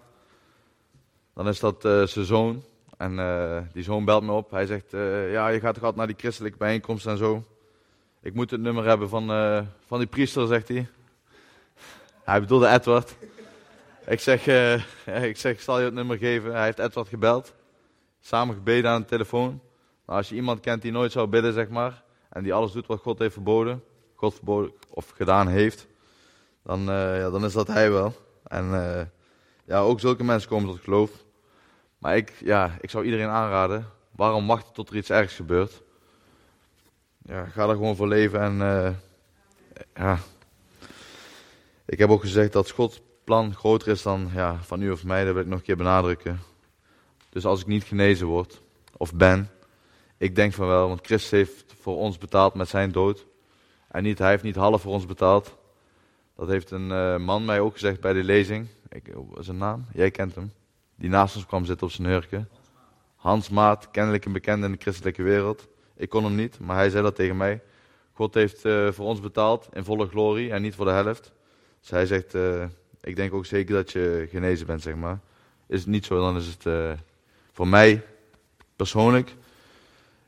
Dan 1.34 1.48
is 1.48 1.60
dat 1.60 1.82
zijn 1.82 2.26
zoon. 2.26 2.64
En 2.98 3.70
die 3.74 3.84
zoon 3.84 4.06
belt 4.06 4.24
me 4.24 4.32
op. 4.32 4.52
Hij 4.52 4.66
zegt, 4.66 4.92
ja, 5.32 5.48
je 5.48 5.60
gaat 5.60 5.74
toch 5.74 5.84
altijd 5.84 5.96
naar 5.96 6.08
die 6.08 6.16
christelijke 6.16 6.58
bijeenkomst 6.58 7.06
en 7.06 7.18
zo. 7.18 7.44
Ik 8.24 8.34
moet 8.34 8.52
het 8.52 8.62
nummer 8.62 8.86
hebben 8.86 9.10
van, 9.10 9.32
uh, 9.32 9.62
van 9.86 9.98
die 9.98 10.08
priester, 10.08 10.48
zegt 10.48 10.68
hij. 10.68 10.88
Hij 12.24 12.40
bedoelde 12.40 12.68
Edward. 12.68 13.16
Ik 14.06 14.20
zeg, 14.20 14.48
uh, 14.48 14.74
ik 15.30 15.38
zeg, 15.38 15.62
zal 15.62 15.80
je 15.80 15.86
het 15.86 15.94
nummer 15.94 16.18
geven. 16.18 16.54
Hij 16.54 16.64
heeft 16.64 16.80
Edward 16.80 17.08
gebeld. 17.08 17.54
Samen 18.20 18.56
gebeden 18.56 18.92
aan 18.92 19.02
de 19.02 19.08
telefoon. 19.08 19.62
Nou, 20.06 20.18
als 20.18 20.30
je 20.30 20.36
iemand 20.36 20.60
kent 20.60 20.82
die 20.82 20.92
nooit 20.92 21.12
zou 21.12 21.28
bidden, 21.28 21.54
zeg 21.54 21.70
maar. 21.70 22.04
En 22.30 22.44
die 22.44 22.54
alles 22.54 22.72
doet 22.72 22.88
wat 22.88 23.00
God 23.00 23.20
heeft 23.20 23.34
verboden. 23.34 23.84
God 24.16 24.34
verboden 24.34 24.74
of 24.90 25.10
gedaan 25.10 25.48
heeft. 25.48 25.88
Dan, 26.64 26.80
uh, 26.80 27.20
ja, 27.20 27.30
dan 27.30 27.46
is 27.46 27.54
dat 27.54 27.68
hij 27.68 27.92
wel. 27.92 28.14
En 28.44 28.66
ja, 29.66 29.80
ook 29.80 30.00
zulke 30.00 30.24
mensen 30.24 30.50
komen 30.50 30.70
tot 30.70 30.84
geloof. 30.84 31.12
Maar 31.98 32.16
ik, 32.16 32.34
ja, 32.40 32.78
ik 32.82 32.90
zou 32.90 33.06
iedereen 33.06 33.30
aanraden. 33.30 33.90
Waarom 34.16 34.48
wachten 34.48 34.74
tot 34.74 34.90
er 34.90 34.96
iets 34.96 35.10
ergs 35.10 35.36
gebeurt? 35.36 35.82
Ja, 37.24 37.46
ga 37.46 37.68
er 37.68 37.76
gewoon 37.76 37.96
voor 37.96 38.08
leven. 38.08 38.40
En 38.40 38.54
uh, 38.54 38.90
ja, 39.96 40.20
ik 41.86 41.98
heb 41.98 42.10
ook 42.10 42.22
gezegd 42.22 42.54
dat 42.54 42.70
Gods 42.70 43.02
plan 43.24 43.56
groter 43.56 43.88
is 43.88 44.02
dan 44.02 44.30
ja, 44.34 44.58
van 44.62 44.82
u 44.82 44.92
of 44.92 45.04
mij. 45.04 45.24
Dat 45.24 45.34
wil 45.34 45.42
ik 45.42 45.48
nog 45.48 45.60
een 45.60 45.66
keer 45.66 45.78
benadrukken. 45.78 46.40
Dus 47.30 47.46
als 47.46 47.62
ik 47.62 47.68
niet 47.68 47.84
genezen 47.84 48.28
word, 48.28 48.62
of 48.98 49.14
ben, 49.14 49.50
ik 50.18 50.36
denk 50.36 50.54
van 50.54 50.68
wel, 50.68 50.88
want 50.88 51.06
Christus 51.06 51.32
heeft 51.32 51.74
voor 51.80 51.98
ons 51.98 52.18
betaald 52.18 52.54
met 52.54 52.70
zijn 52.70 52.92
dood. 52.92 53.26
En 53.88 54.04
niet, 54.04 54.18
hij 54.18 54.30
heeft 54.30 54.44
niet 54.44 54.56
half 54.56 54.82
voor 54.82 54.92
ons 54.92 55.06
betaald. 55.06 55.56
Dat 56.36 56.48
heeft 56.48 56.72
een 56.72 56.90
uh, 56.90 57.18
man 57.18 57.46
mij 57.46 57.60
ook 57.60 57.74
gezegd 57.74 58.00
bij 58.00 58.14
de 58.14 58.24
lezing. 58.24 58.68
Ik, 58.90 59.08
is 59.38 59.46
zijn 59.46 59.58
naam? 59.58 59.86
Jij 59.94 60.12
kent 60.12 60.36
hem. 60.36 60.52
Die 60.96 61.10
naast 61.10 61.36
ons 61.36 61.46
kwam 61.46 61.66
zitten 61.66 61.88
op 61.88 61.94
zijn 61.94 62.08
hurken. 62.08 62.50
Hans 63.16 63.50
Maat, 63.50 63.92
kennelijk 63.92 64.26
een 64.26 64.32
bekende 64.32 64.66
in 64.66 64.72
de 64.72 64.78
christelijke 64.82 65.24
wereld. 65.24 65.68
Ik 66.02 66.10
kon 66.10 66.24
hem 66.24 66.36
niet, 66.36 66.60
maar 66.60 66.76
hij 66.76 66.90
zei 66.90 67.04
dat 67.04 67.16
tegen 67.16 67.38
mij. 67.38 67.62
God 68.14 68.34
heeft 68.34 68.66
uh, 68.66 68.92
voor 68.92 69.06
ons 69.06 69.20
betaald 69.20 69.70
in 69.74 69.84
volle 69.84 70.08
glorie 70.08 70.52
en 70.52 70.62
niet 70.62 70.76
voor 70.76 70.86
de 70.86 70.92
helft. 70.92 71.32
Dus 71.80 71.90
hij 71.90 72.06
zegt, 72.06 72.36
uh, 72.36 72.64
ik 73.02 73.16
denk 73.16 73.34
ook 73.34 73.46
zeker 73.46 73.76
dat 73.76 73.92
je 73.92 74.28
genezen 74.30 74.66
bent, 74.66 74.82
zeg 74.82 74.96
maar. 74.96 75.20
Is 75.68 75.80
het 75.80 75.88
niet 75.88 76.06
zo, 76.06 76.20
dan 76.20 76.38
is 76.38 76.48
het 76.48 76.66
uh, 76.66 76.92
voor 77.52 77.68
mij 77.68 78.06
persoonlijk 78.76 79.36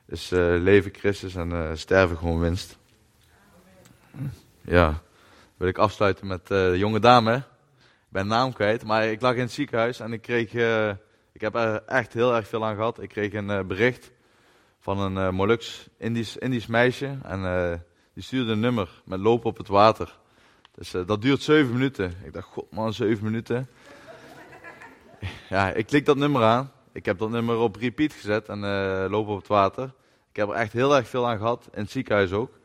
is 0.06 0.30
leven 0.58 0.94
Christus 0.94 1.34
en 1.34 1.78
sterven 1.78 2.16
gewoon 2.16 2.40
winst. 2.40 2.76
Ja, 4.60 5.02
wil 5.56 5.68
ik 5.68 5.78
afsluiten 5.78 6.26
met 6.26 6.46
de 6.46 6.74
jonge 6.76 7.00
dame. 7.00 7.36
Ik 7.36 7.42
ben 8.08 8.26
naam 8.26 8.52
kwijt, 8.52 8.84
maar 8.84 9.06
ik 9.06 9.20
lag 9.20 9.34
in 9.34 9.40
het 9.40 9.52
ziekenhuis 9.52 10.00
en 10.00 10.12
ik 10.12 10.22
kreeg, 10.22 10.52
ik 11.32 11.40
heb 11.40 11.54
er 11.54 11.82
echt 11.86 12.12
heel 12.12 12.34
erg 12.34 12.48
veel 12.48 12.64
aan 12.64 12.74
gehad. 12.74 13.02
Ik 13.02 13.08
kreeg 13.08 13.32
een 13.32 13.66
bericht 13.66 14.12
van 14.84 14.98
een 14.98 15.16
uh, 15.16 15.30
Molux 15.30 15.88
Indisch, 15.98 16.36
Indisch 16.36 16.66
meisje. 16.66 17.18
En 17.22 17.40
uh, 17.40 17.72
die 18.14 18.22
stuurde 18.22 18.52
een 18.52 18.60
nummer 18.60 19.02
met 19.04 19.20
lopen 19.20 19.50
op 19.50 19.56
het 19.56 19.68
water. 19.68 20.18
Dus 20.74 20.94
uh, 20.94 21.06
dat 21.06 21.22
duurt 21.22 21.42
zeven 21.42 21.72
minuten. 21.72 22.14
Ik 22.24 22.32
dacht, 22.32 22.46
god 22.46 22.70
man, 22.70 22.92
zeven 22.92 23.24
minuten. 23.24 23.68
ja, 25.50 25.72
ik 25.72 25.86
klik 25.86 26.06
dat 26.06 26.16
nummer 26.16 26.42
aan. 26.42 26.70
Ik 26.92 27.04
heb 27.04 27.18
dat 27.18 27.30
nummer 27.30 27.56
op 27.56 27.76
repeat 27.76 28.12
gezet 28.12 28.48
en 28.48 28.60
lopen 29.10 29.32
op 29.32 29.38
het 29.38 29.48
water. 29.48 29.84
Ik 30.30 30.36
heb 30.36 30.48
er 30.48 30.54
echt 30.54 30.72
heel 30.72 30.96
erg 30.96 31.08
veel 31.08 31.28
aan 31.28 31.38
gehad, 31.38 31.68
in 31.72 31.82
het 31.82 31.90
ziekenhuis 31.90 32.32
ook. 32.32 32.58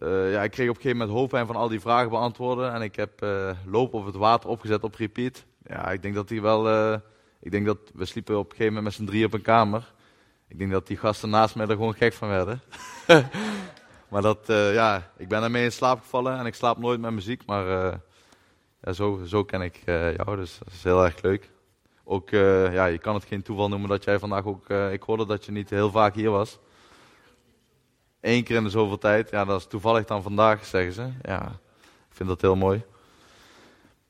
Ja, 0.00 0.42
ik 0.42 0.50
kreeg 0.50 0.68
op 0.68 0.74
een 0.76 0.82
gegeven 0.82 0.98
moment 0.98 1.16
hoofdpijn 1.18 1.46
van 1.46 1.56
al 1.56 1.68
die 1.68 1.80
vragen 1.80 2.10
beantwoorden. 2.10 2.72
En 2.72 2.82
ik 2.82 2.96
heb 2.96 3.26
lopen 3.66 3.98
op 3.98 4.06
het 4.06 4.14
water 4.14 4.50
opgezet 4.50 4.82
op 4.82 4.94
repeat. 4.94 5.44
Ja, 5.66 5.90
ik 5.90 6.02
denk 6.02 6.14
dat 6.14 6.28
die 6.28 6.42
wel... 6.42 6.92
ik 7.40 7.50
denk 7.50 7.66
dat 7.66 7.78
we 7.94 8.04
sliepen 8.04 8.38
op 8.38 8.44
een 8.44 8.56
gegeven 8.56 8.74
moment 8.74 8.84
met 8.84 8.94
z'n 8.94 9.10
drie 9.12 9.24
op 9.24 9.32
een 9.32 9.42
kamer. 9.42 9.92
Ik 10.50 10.58
denk 10.58 10.70
dat 10.70 10.86
die 10.86 10.96
gasten 10.96 11.30
naast 11.30 11.54
mij 11.54 11.66
er 11.66 11.72
gewoon 11.72 11.94
gek 11.94 12.12
van 12.12 12.28
werden. 12.28 12.60
maar 14.10 14.22
dat, 14.22 14.38
ja, 14.46 15.10
ik 15.16 15.28
ben 15.28 15.42
ermee 15.42 15.64
in 15.64 15.72
slaap 15.72 16.00
gevallen. 16.00 16.38
En 16.38 16.46
ik 16.46 16.54
slaap 16.54 16.78
nooit 16.78 17.00
met 17.00 17.12
muziek, 17.12 17.46
maar 17.46 17.66
ja, 18.82 18.92
zo, 18.92 19.20
zo 19.26 19.44
ken 19.44 19.62
ik 19.62 19.82
uh, 19.86 20.16
jou, 20.16 20.36
dus 20.36 20.58
dat 20.58 20.72
is 20.72 20.82
heel 20.82 21.04
erg 21.04 21.22
leuk. 21.22 21.50
Ook, 22.04 22.30
ja, 22.30 22.84
je 22.84 22.98
kan 22.98 23.14
het 23.14 23.24
geen 23.24 23.42
toeval 23.42 23.68
noemen 23.68 23.88
dat 23.88 24.04
jij 24.04 24.18
vandaag 24.18 24.44
ook, 24.44 24.70
ik 24.70 25.02
hoorde 25.02 25.26
dat 25.26 25.44
je 25.44 25.52
niet 25.52 25.70
heel 25.70 25.90
vaak 25.90 26.14
hier 26.14 26.30
was. 26.30 26.58
Eén 28.20 28.44
keer 28.44 28.56
in 28.56 28.64
de 28.64 28.70
zoveel 28.70 28.98
tijd, 28.98 29.30
ja, 29.30 29.44
dat 29.44 29.60
is 29.60 29.66
toevallig 29.66 30.04
dan 30.04 30.22
vandaag, 30.22 30.64
zeggen 30.64 30.92
ze. 30.92 31.08
Ja, 31.22 31.46
ik 32.08 32.16
vind 32.16 32.28
dat 32.28 32.40
heel 32.40 32.56
mooi. 32.56 32.82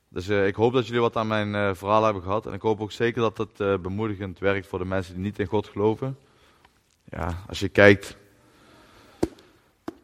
Dus 0.07 0.27
ik 0.27 0.55
hoop 0.55 0.73
dat 0.73 0.85
jullie 0.85 1.01
wat 1.01 1.15
aan 1.15 1.27
mijn 1.27 1.75
verhaal 1.75 2.03
hebben 2.03 2.23
gehad. 2.23 2.45
En 2.45 2.53
ik 2.53 2.61
hoop 2.61 2.81
ook 2.81 2.91
zeker 2.91 3.21
dat 3.21 3.37
het 3.37 3.81
bemoedigend 3.81 4.39
werkt 4.39 4.67
voor 4.67 4.79
de 4.79 4.85
mensen 4.85 5.13
die 5.13 5.23
niet 5.23 5.39
in 5.39 5.45
God 5.45 5.67
geloven. 5.67 6.17
Ja, 7.11 7.43
als 7.47 7.59
je 7.59 7.69
kijkt, 7.69 8.17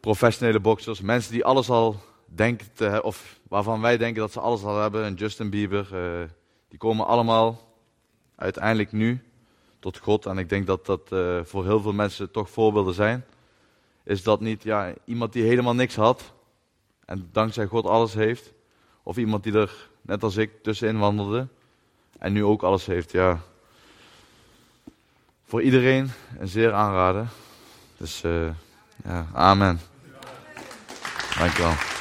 professionele 0.00 0.60
boxers, 0.60 1.00
mensen 1.00 1.32
die 1.32 1.44
alles 1.44 1.70
al 1.70 2.00
denken 2.24 2.72
te, 2.72 3.02
of 3.02 3.38
waarvan 3.48 3.80
wij 3.80 3.96
denken 3.96 4.20
dat 4.20 4.32
ze 4.32 4.40
alles 4.40 4.64
al 4.64 4.80
hebben, 4.80 5.04
en 5.04 5.14
Justin 5.14 5.50
Bieber, 5.50 5.88
uh, 5.92 6.28
die 6.68 6.78
komen 6.78 7.06
allemaal 7.06 7.74
uiteindelijk 8.36 8.92
nu 8.92 9.22
tot 9.78 9.98
God. 9.98 10.26
En 10.26 10.38
ik 10.38 10.48
denk 10.48 10.66
dat 10.66 10.86
dat 10.86 11.12
uh, 11.12 11.40
voor 11.44 11.64
heel 11.64 11.80
veel 11.80 11.92
mensen 11.92 12.30
toch 12.30 12.50
voorbeelden 12.50 12.94
zijn. 12.94 13.24
Is 14.04 14.22
dat 14.22 14.40
niet 14.40 14.62
ja, 14.62 14.94
iemand 15.04 15.32
die 15.32 15.42
helemaal 15.42 15.74
niks 15.74 15.94
had 15.96 16.32
en 17.04 17.28
dankzij 17.32 17.66
God 17.66 17.86
alles 17.86 18.14
heeft, 18.14 18.52
of 19.02 19.16
iemand 19.16 19.42
die 19.42 19.52
er, 19.52 19.88
net 20.00 20.22
als 20.22 20.36
ik, 20.36 20.62
tussenin 20.62 20.98
wandelde 20.98 21.48
en 22.18 22.32
nu 22.32 22.44
ook 22.44 22.62
alles 22.62 22.86
heeft. 22.86 23.12
Ja. 23.12 23.40
Voor 25.48 25.62
iedereen 25.62 26.10
een 26.38 26.48
zeer 26.48 26.72
aanrader. 26.72 27.26
Dus 27.96 28.22
uh, 28.24 28.48
ja, 29.04 29.26
amen. 29.32 29.80
Dankjewel. 31.38 31.97